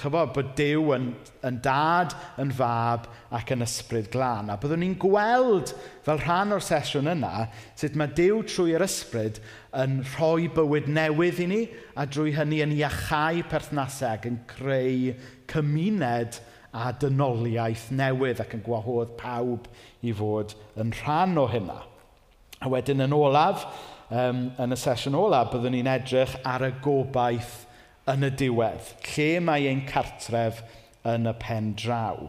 chybod, 0.00 0.32
bod 0.34 0.52
Dyw 0.58 0.92
yn, 0.96 1.06
yn 1.46 1.58
dad, 1.64 2.14
yn 2.42 2.50
fab 2.54 3.06
ac 3.34 3.52
yn 3.54 3.64
ysbryd 3.64 4.08
glân. 4.12 4.50
A 4.52 4.56
byddwn 4.60 4.82
ni'n 4.84 4.96
gweld 5.00 5.72
fel 6.06 6.20
rhan 6.22 6.54
o'r 6.56 6.64
sesiwn 6.64 7.10
yna 7.12 7.48
sut 7.78 7.98
mae 7.98 8.12
Dyw 8.16 8.42
trwy'r 8.48 8.84
ysbryd 8.86 9.40
yn 9.82 9.98
rhoi 10.14 10.48
bywyd 10.56 10.90
newydd 10.92 11.42
i 11.44 11.48
ni 11.50 11.62
a 11.96 12.06
drwy 12.08 12.34
hynny 12.36 12.62
yn 12.64 12.76
iachau 12.76 13.42
perthnasau 13.50 14.14
ac 14.14 14.28
yn 14.30 14.40
creu 14.50 15.12
cymuned 15.52 16.40
a 16.76 16.92
dynoliaeth 17.00 17.90
newydd 17.96 18.42
ac 18.44 18.56
yn 18.56 18.64
gwahodd 18.66 19.14
pawb 19.20 19.68
i 20.04 20.14
fod 20.16 20.56
yn 20.80 20.94
rhan 21.02 21.36
o 21.40 21.46
hynna. 21.50 21.78
A 22.64 22.72
wedyn 22.72 23.04
yn 23.04 23.14
olaf, 23.16 23.66
um, 24.08 24.46
yn 24.60 24.72
y 24.72 24.78
sesiwn 24.80 25.16
olaf, 25.18 25.52
byddwn 25.52 25.76
ni'n 25.76 25.94
edrych 25.96 26.36
ar 26.46 26.64
y 26.66 26.72
gobaith 26.84 27.65
yn 28.10 28.26
y 28.26 28.32
diwedd, 28.38 28.92
lle 29.12 29.30
mae 29.42 29.68
ein 29.70 29.84
cartref 29.88 30.62
yn 31.06 31.26
y 31.30 31.34
pen 31.42 31.72
draw. 31.78 32.28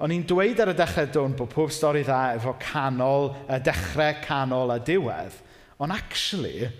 O'n 0.00 0.12
i'n 0.14 0.24
dweud 0.28 0.60
ar 0.62 0.72
y 0.72 0.76
dechrau 0.76 1.10
dwn 1.12 1.36
bod 1.36 1.50
pob 1.52 1.72
stori 1.74 2.04
dda 2.06 2.36
efo 2.38 2.54
canol, 2.60 3.34
y 3.48 3.58
dechrau 3.64 4.20
canol 4.24 4.72
a 4.72 4.78
diwedd, 4.80 5.36
ond 5.80 5.92
actually, 5.92 6.70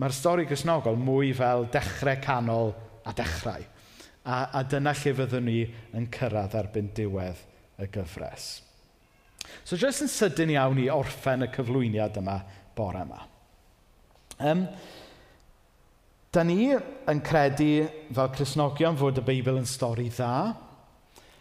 mae'r 0.00 0.16
stori 0.16 0.46
gysnogol 0.48 0.96
mwy 1.00 1.34
fel 1.36 1.66
dechrau 1.72 2.20
canol 2.24 2.72
a 3.04 3.12
dechrau. 3.16 3.66
A, 4.24 4.36
a 4.60 4.64
dyna 4.68 4.92
lle 4.96 5.12
fyddwn 5.16 5.46
ni 5.48 5.60
yn 5.96 6.08
cyrraedd 6.12 6.56
erbyn 6.56 6.90
diwedd 6.96 7.40
y 7.80 7.88
gyfres. 7.92 8.50
So, 9.64 9.76
jyst 9.80 10.04
yn 10.04 10.12
sydyn 10.12 10.52
iawn 10.54 10.80
i 10.80 10.88
orffen 10.92 11.46
y 11.46 11.48
cyflwyniad 11.52 12.18
yma 12.20 12.36
bore 12.76 13.04
yma. 13.04 13.22
Um, 14.40 14.66
Dan 16.30 16.46
ni 16.46 16.68
yn 16.70 17.20
credu 17.26 17.88
fel 18.14 18.28
Cresnogion 18.30 18.98
fod 18.98 19.18
y 19.18 19.22
Beibl 19.26 19.56
yn 19.58 19.66
stori 19.66 20.06
dda. 20.14 20.54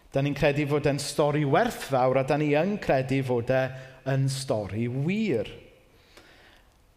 Dan 0.10 0.25
ni'n 0.25 0.38
credu 0.38 0.65
fod 0.71 0.88
e'n 0.89 1.02
stori 1.02 1.43
werthfawr 1.45 2.17
a 2.17 2.23
dan 2.25 2.41
ni 2.41 2.56
yn 2.58 2.80
credu 2.82 3.19
fod 3.28 3.52
e'n 3.54 4.25
stori 4.34 4.88
wir. 4.89 5.52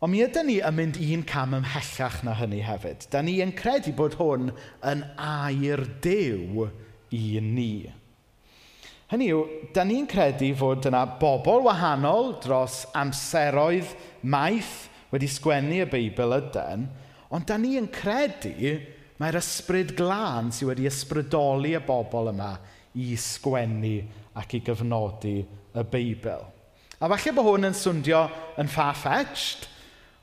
Ond 0.01 0.09
mi 0.15 0.23
ydyn 0.25 0.49
ni 0.49 0.57
yn 0.65 0.79
mynd 0.79 0.97
un 1.05 1.27
cam 1.29 1.53
ymhellach 1.59 2.23
na 2.25 2.33
hynny 2.41 2.63
hefyd. 2.65 3.05
Da 3.13 3.21
ni 3.21 3.37
yn 3.45 3.53
credu 3.59 3.93
bod 3.99 4.17
hwn 4.17 4.49
yn 4.89 5.05
air 5.21 5.85
dew 6.01 6.71
i 7.13 7.45
ni. 7.45 7.93
Hynny 9.13 9.29
yw, 9.37 9.45
da 9.77 9.85
ni'n 9.85 10.09
credu 10.09 10.49
fod 10.57 10.89
yna 10.89 11.05
bobl 11.21 11.61
wahanol 11.69 12.39
dros 12.41 12.87
amseroedd 12.97 13.93
maith 14.25 14.89
wedi 15.13 15.29
sgwennu 15.29 15.85
y 15.85 15.93
Beibl 15.93 16.33
ydyn, 16.41 16.89
Ond 17.33 17.49
da 17.49 17.57
ni 17.57 17.79
yn 17.81 17.89
credu 17.93 18.75
mae'r 19.21 19.39
ysbryd 19.41 19.95
glân 19.97 20.51
sydd 20.53 20.69
wedi 20.73 20.89
ysbrydoli 20.91 21.73
y 21.79 21.83
bobl 21.87 22.33
yma 22.33 22.53
i 23.01 23.15
sgwennu 23.17 23.95
ac 24.41 24.57
i 24.59 24.61
gyfnodi 24.65 25.39
y 25.41 25.85
Beibl. 25.89 26.43
A 27.03 27.09
falle 27.11 27.33
bod 27.35 27.49
hwn 27.49 27.71
yn 27.71 27.77
swndio 27.77 28.27
yn 28.61 28.69
far-fetched, 28.71 29.65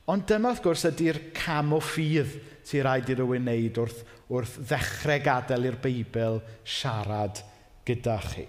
ond 0.10 0.28
dyma 0.30 0.54
wrth 0.54 0.62
gwrs 0.65 0.86
ydy'r 0.89 1.19
cam 1.38 1.74
o 1.76 1.82
ffydd 1.84 2.38
sy'n 2.69 2.86
rhaid 2.86 3.10
i 3.10 3.17
rywun 3.17 3.48
wneud 3.48 3.82
wrth, 3.82 4.04
wrth 4.30 4.56
ddechrau 4.69 5.24
gadael 5.26 5.67
i'r 5.69 5.80
Beibl 5.82 6.39
siarad 6.63 7.41
gyda 7.88 8.19
chi. 8.30 8.45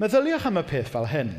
Meddyliwch 0.00 0.48
am 0.48 0.60
y 0.60 0.64
peth 0.68 0.90
fel 0.92 1.08
hyn. 1.12 1.36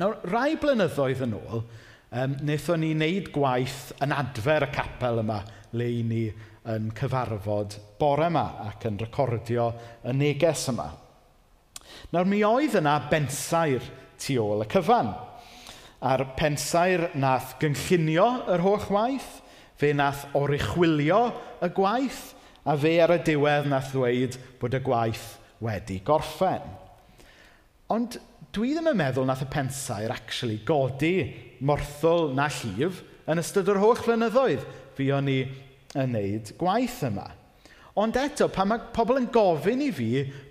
Nawr, 0.00 0.18
rai 0.32 0.56
blynyddoedd 0.60 1.24
yn 1.26 1.36
ôl, 1.38 1.64
um, 2.10 2.36
wnaethon 2.42 2.82
ni 2.82 2.92
wneud 2.94 3.30
gwaith 3.34 3.90
yn 4.02 4.14
adfer 4.14 4.66
y 4.66 4.70
capel 4.74 5.22
yma, 5.22 5.40
le 5.76 5.86
i 5.86 6.02
ni 6.06 6.24
yn 6.70 6.90
cyfarfod 6.96 7.76
bore 8.00 8.28
yma 8.30 8.46
ac 8.66 8.86
yn 8.90 8.98
recordio 9.00 9.70
y 10.04 10.14
neges 10.16 10.66
yma. 10.72 10.90
Nawr 12.14 12.28
mi 12.28 12.42
oedd 12.46 12.76
yna 12.80 12.96
bensair 13.10 13.84
tu 14.20 14.38
ôl 14.42 14.64
y 14.64 14.68
cyfan. 14.70 15.12
A'r 16.00 16.24
pensair 16.38 17.10
nath 17.20 17.56
gynllunio 17.60 18.28
yr 18.54 18.64
holl 18.64 18.86
waith, 18.92 19.40
fe 19.76 19.92
nath 19.96 20.26
orychwilio 20.36 21.22
y 21.64 21.70
gwaith, 21.76 22.22
a 22.64 22.76
fe 22.76 22.96
ar 23.04 23.14
y 23.16 23.20
diwedd 23.24 23.68
nath 23.68 23.92
ddweud 23.94 24.38
bod 24.60 24.76
y 24.76 24.80
gwaith 24.84 25.26
wedi 25.64 26.00
gorffen. 26.04 26.64
Ond 27.92 28.18
dwi 28.54 28.72
ddim 28.74 28.90
yn 28.90 28.98
meddwl 28.98 29.28
nath 29.28 29.44
y 29.44 29.48
pensair 29.50 30.10
actually 30.14 30.58
godi 30.66 31.14
morthwl 31.62 32.32
na 32.34 32.48
llif 32.50 33.02
yn 33.30 33.42
ystod 33.42 33.68
yr 33.70 33.78
holl 33.82 33.98
flynyddoedd 34.00 34.64
fuon 34.96 35.28
ni 35.28 35.42
yn 35.94 36.14
wneud 36.14 36.50
gwaith 36.58 37.02
yma. 37.06 37.28
Ond 38.00 38.16
eto, 38.18 38.48
pan 38.50 38.70
mae 38.70 38.90
pobl 38.94 39.20
yn 39.20 39.28
gofyn 39.34 39.82
i 39.84 39.90
fi 39.94 40.10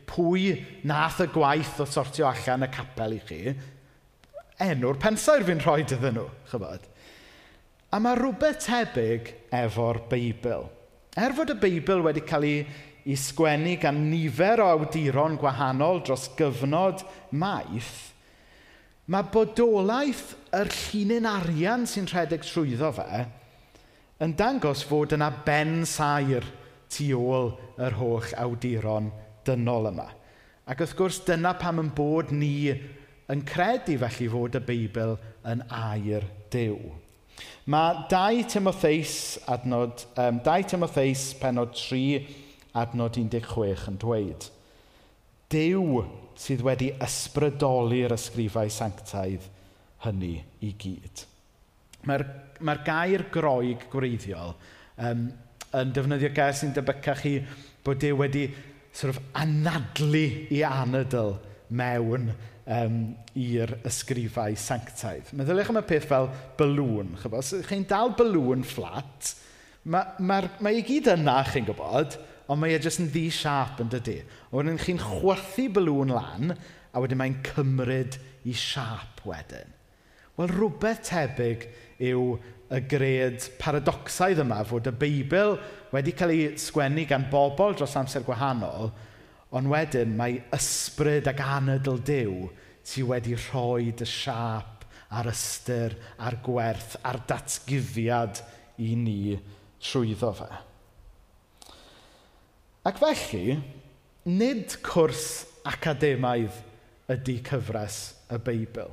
pwy 0.10 0.54
nath 0.88 1.20
y 1.24 1.28
gwaith 1.34 1.80
o 1.84 1.88
sortio 1.88 2.28
allan 2.30 2.68
y 2.68 2.72
capel 2.72 3.16
i 3.16 3.20
chi, 3.26 3.54
enw'r 4.64 5.00
pensair 5.00 5.46
fi'n 5.48 5.64
rhoi 5.64 5.82
iddyn 5.86 6.18
nhw, 6.18 6.28
chybod? 6.52 6.88
A 7.96 8.00
mae 8.04 8.20
rhywbeth 8.20 8.66
tebyg 8.68 9.32
efo'r 9.56 10.04
Beibl. 10.12 10.68
Er 11.18 11.34
fod 11.36 11.56
y 11.56 11.58
Beibl 11.60 12.04
wedi 12.06 12.24
cael 12.28 12.46
ei 12.48 12.60
i 13.10 13.15
sgwennu 13.17 13.76
gan 13.82 14.04
nifer 14.12 14.62
o 14.62 14.69
awduron 14.76 15.39
gwahanol 15.41 16.04
dros 16.06 16.28
gyfnod 16.38 17.02
maith, 17.32 18.13
mae 19.10 19.26
bodolaeth 19.34 20.36
yr 20.54 20.69
llunin 20.76 21.28
arian 21.30 21.88
sy'n 21.89 22.10
rhedeg 22.12 22.45
trwyddo 22.45 22.93
fe 23.00 23.26
yn 24.24 24.36
dangos 24.36 24.84
fod 24.88 25.15
yna 25.15 25.30
ben 25.45 25.86
sair 25.88 26.45
tu 26.91 27.08
ôl 27.15 27.54
yr 27.80 27.95
holl 28.00 28.34
awduron 28.43 29.12
dynol 29.48 29.88
yma. 29.93 30.10
Ac 30.69 30.84
wrth 30.84 30.95
gwrs, 31.00 31.22
dyna 31.26 31.54
pam 31.58 31.80
yn 31.82 31.91
bod 31.95 32.34
ni 32.36 32.69
yn 33.32 33.45
credu 33.48 33.95
felly 34.02 34.28
fod 34.34 34.58
y 34.60 34.63
Beibl 34.65 35.15
yn 35.48 35.63
air 35.72 36.28
dew. 36.52 36.91
Mae 37.69 38.04
2 38.12 38.43
Timotheus, 38.52 39.15
adnod, 39.48 40.04
um, 40.19 40.41
2 40.43 40.67
Timotheus 40.74 41.30
penod 41.39 41.72
3, 41.78 42.19
adnod 42.80 43.20
16 43.20 43.88
yn 43.92 44.00
dweud. 44.02 44.48
Dyw 45.50 46.04
sydd 46.39 46.63
wedi 46.65 46.92
ysbrydoli'r 47.04 48.13
ysgrifau 48.15 48.72
sanctaidd 48.72 49.48
hynny 50.06 50.36
i 50.63 50.74
gyd. 50.80 51.26
Mae'r 52.08 52.26
mae 52.63 52.84
gair 52.86 53.26
groeg 53.34 53.88
gwreiddiol 53.92 54.54
um, 55.04 55.26
yn 55.80 55.92
defnyddio 55.96 56.32
gair 56.36 56.56
sy'n 56.56 56.74
debycach 56.76 57.24
chi 57.24 57.36
bod 57.86 58.04
e 58.04 58.13
wedi 58.15 58.46
sort 58.96 59.15
of, 59.15 59.20
anadlu 59.38 60.26
i 60.54 60.62
anadl 60.65 61.36
mewn 61.70 62.32
um, 62.70 62.98
i'r 63.38 63.76
ysgrifau 63.88 64.56
sanctaidd. 64.60 65.34
Meddyliwch 65.38 65.72
am 65.74 65.82
y 65.82 65.86
peth 65.89 66.08
fel 66.10 66.30
balŵn. 66.60 67.13
Chi'n 67.68 67.86
dal 67.89 68.13
balŵn 68.18 68.65
fflat, 68.68 69.34
mae 69.89 70.15
ma, 70.20 70.42
ma, 70.42 70.58
ma 70.65 70.74
i 70.74 70.84
gyd 70.86 71.12
yna, 71.15 71.39
chi'n 71.50 71.68
gwybod, 71.70 72.18
ond 72.50 72.62
mae 72.62 72.74
e 72.74 72.80
jyst 72.82 73.04
yn 73.04 73.10
ddi 73.14 73.28
siap 73.34 73.82
yn 73.84 73.92
dydy. 73.94 74.20
A 74.50 74.58
wedyn 74.58 74.80
chi'n 74.82 75.02
chwerthu 75.02 75.68
balwn 75.76 76.14
lan, 76.16 76.56
a 76.90 77.02
wedyn 77.02 77.20
mae'n 77.22 77.42
cymryd 77.46 78.18
i 78.50 78.56
siap 78.58 79.22
wedyn. 79.30 79.76
Wel, 80.40 80.50
rhywbeth 80.50 81.04
tebyg 81.10 81.68
yw 82.10 82.24
y 82.74 82.80
gred 82.90 83.46
paradoxaidd 83.60 84.42
yma 84.44 84.62
fod 84.68 84.88
y 84.90 84.94
Beibl 85.02 85.58
wedi 85.94 86.14
cael 86.18 86.34
ei 86.34 86.50
sgwennu 86.62 87.06
gan 87.10 87.28
bobl 87.32 87.76
dros 87.78 87.96
amser 88.00 88.26
gwahanol, 88.26 88.92
ond 89.54 89.70
wedyn 89.70 90.14
mae 90.18 90.40
ysbryd 90.56 91.30
ac 91.30 91.42
anadl 91.44 92.02
Dyw 92.06 92.50
sydd 92.86 93.10
wedi 93.10 93.36
rhoi 93.38 93.92
dy 93.98 94.08
siap 94.10 94.86
a'r 95.18 95.30
ystyr 95.32 95.98
a'r 96.22 96.38
gwerth 96.46 96.96
a'r 97.06 97.22
datgyfiad 97.30 98.42
i 98.86 98.94
ni 98.98 99.22
trwyddo 99.82 100.34
fe. 100.38 100.50
Ac 102.88 103.00
felly, 103.02 103.58
nid 104.30 104.78
cwrs 104.86 105.26
academaidd 105.68 106.56
ydy 107.12 107.39
cyfres 107.44 108.00
y 108.32 108.39
Beibl. 108.46 108.92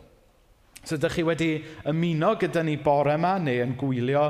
So, 0.83 0.97
ydych 0.97 1.19
chi 1.19 1.25
wedi 1.27 1.51
ymuno 1.91 2.33
gyda 2.41 2.65
ni 2.67 2.77
bore 2.83 3.15
yma 3.15 3.37
neu 3.43 3.63
yn 3.63 3.75
gwylio 3.79 4.25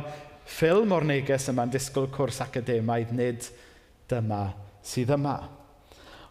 ffilm 0.47 0.93
o'r 0.97 1.07
neges 1.09 1.49
yma'n 1.53 1.73
disgwyl 1.73 2.09
cwrs 2.13 2.41
academaidd, 2.45 3.13
nid 3.17 3.49
dyma 4.11 4.43
sydd 4.85 5.13
yma. 5.17 5.37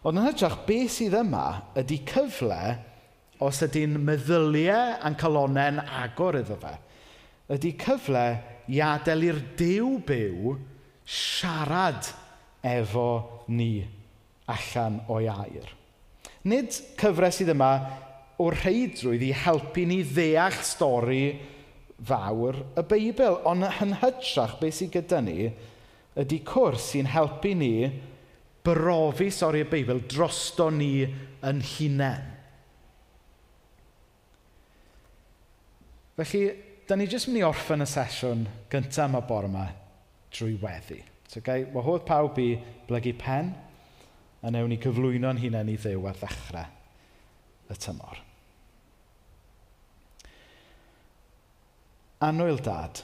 Ond 0.06 0.20
yn 0.20 0.28
hytrach, 0.28 0.60
beth 0.68 0.96
sydd 0.96 1.16
yma 1.18 1.46
ydy 1.78 2.00
cyfle 2.06 2.60
os 3.42 3.62
ydy'n 3.66 3.98
meddyliau 4.06 5.00
a'n 5.02 5.18
calonau'n 5.18 5.82
agor 6.02 6.38
iddo 6.40 6.58
fe. 6.62 6.76
Ydy 7.56 7.74
cyfle 7.82 8.26
i 8.70 8.78
adael 8.82 9.26
i'r 9.28 9.42
dew 9.58 9.96
byw 10.06 10.54
siarad 11.06 12.14
efo 12.66 13.08
ni 13.48 13.86
allan 14.50 15.00
o'i 15.12 15.28
air. 15.30 15.70
Nid 16.46 16.74
cyfres 16.98 17.40
sydd 17.40 17.54
yma 17.54 17.70
o 18.42 18.50
reidrwydd 18.52 19.24
i 19.26 19.32
helpu 19.34 19.86
ni 19.88 20.02
ddeall 20.06 20.58
stori 20.66 21.24
fawr 22.06 22.60
y 22.76 22.84
Beibl, 22.86 23.40
ond 23.48 23.66
yn 23.66 23.96
hytrach 24.02 24.58
beth 24.60 24.78
sydd 24.78 24.92
gyda 24.98 25.22
ni 25.24 25.48
ydy 26.16 26.40
cwrs 26.48 26.92
sy'n 26.92 27.10
helpu 27.12 27.54
ni 27.56 27.72
brofi 28.66 29.30
sori 29.34 29.64
y 29.64 29.68
Beibl 29.70 30.04
drosto 30.10 30.68
ni 30.74 31.06
yn 31.06 31.62
hunain. 31.74 32.32
Felly, 36.16 36.46
da 36.88 36.96
ni 36.96 37.04
jyst 37.10 37.28
mynd 37.28 37.42
i 37.42 37.44
orffen 37.44 37.84
y 37.84 37.88
sesiwn 37.90 38.46
gyntaf 38.72 39.10
yma 39.10 39.20
bore 39.28 39.50
yma 39.50 39.66
drwy 40.32 40.56
weddi. 40.62 41.02
So 41.28 41.42
gai 41.44 41.64
wahodd 41.74 42.06
pawb 42.08 42.38
i 42.42 42.52
blygu 42.88 43.16
pen 43.18 43.52
a 44.42 44.52
newn 44.52 44.70
ni 44.70 44.78
cyflwyno'n 44.82 45.40
hunain 45.42 45.72
i 45.72 45.76
ddew 45.80 46.06
ar 46.06 46.18
ddechrau 46.20 46.72
y 47.66 47.76
tymor. 47.82 48.22
Anwyl 52.26 52.60
dad, 52.64 53.02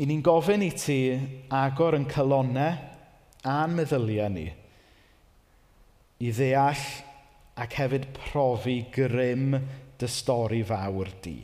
i 0.00 0.06
ni'n 0.06 0.22
gofyn 0.24 0.62
i 0.64 0.70
ti 0.76 1.00
agor 1.52 1.96
yn 1.98 2.06
calonau 2.08 2.76
a'n 3.50 3.74
meddyliau 3.74 4.30
ni 4.32 4.46
i 6.20 6.32
ddeall 6.36 6.84
ac 7.60 7.76
hefyd 7.80 8.06
profi 8.16 8.76
grym 8.92 9.56
dy 10.00 10.08
stori 10.08 10.60
fawr 10.64 11.10
di. 11.24 11.38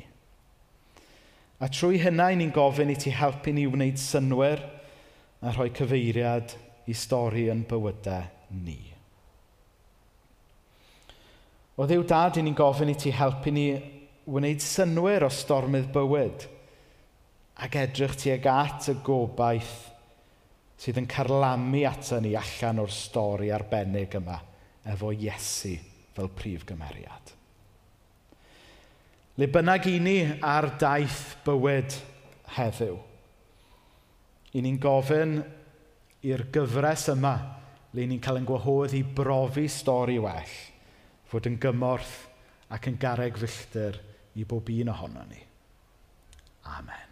A 1.57 1.71
trwy 1.73 2.01
hynna, 2.03 2.29
ni'n 2.37 2.53
gofyn 2.53 2.93
i 2.93 2.99
ti 3.01 3.13
helpu 3.17 3.55
ni 3.57 3.65
wneud 3.71 3.97
synwyr 4.01 4.61
a 5.41 5.53
rhoi 5.55 5.71
cyfeiriad 5.77 6.53
i 6.87 6.95
stori 6.97 7.47
yn 7.53 7.63
bywydau 7.69 8.27
ni. 8.65 8.79
O 11.77 11.87
ddiw 11.89 12.05
dad, 12.09 12.37
i 12.37 12.45
ni'n 12.45 12.57
gofyn 12.57 12.93
i 12.93 12.97
ti 13.01 13.13
helpu 13.13 13.53
ni 13.53 13.71
wneud 14.29 14.61
synwyr 14.65 15.25
o 15.25 15.33
stormydd 15.33 15.89
bywyd 15.95 16.47
ac 17.65 17.79
edrych 17.81 18.19
tuag 18.21 18.49
at 18.53 18.91
y 18.93 18.97
gobaith 19.07 19.77
sydd 20.77 21.01
yn 21.01 21.09
carlamu 21.09 21.87
ato 21.89 22.21
ni 22.21 22.35
allan 22.37 22.83
o'r 22.83 22.93
stori 22.93 23.49
arbennig 23.55 24.19
yma 24.19 24.37
efo 24.93 25.13
Iesu 25.15 25.73
fel 26.17 26.29
prif 26.37 26.67
gymeriad. 26.69 27.36
Le 29.37 29.49
bynnag 29.53 29.87
i 29.91 29.99
ni 30.01 30.17
ar 30.41 30.71
daith 30.81 31.37
bywyd 31.45 31.97
heddiw, 32.57 32.97
i 34.57 34.63
ni'n 34.65 34.79
gofyn 34.81 35.37
i'r 36.25 36.47
gyfres 36.55 37.11
yma 37.13 37.35
le 37.97 38.07
ni'n 38.09 38.23
cael 38.25 38.41
ein 38.41 38.49
gwahodd 38.49 38.97
i 38.97 39.03
brofi 39.05 39.67
stori 39.73 40.17
well, 40.23 40.55
fod 41.29 41.49
yn 41.51 41.61
gymorth 41.61 42.17
ac 42.73 42.89
yn 42.91 43.01
garreg 43.01 43.37
filltir 43.41 44.01
i 44.37 44.45
bob 44.49 44.73
un 44.73 44.95
ohono 44.95 45.27
ni. 45.29 45.43
Amen. 46.77 47.06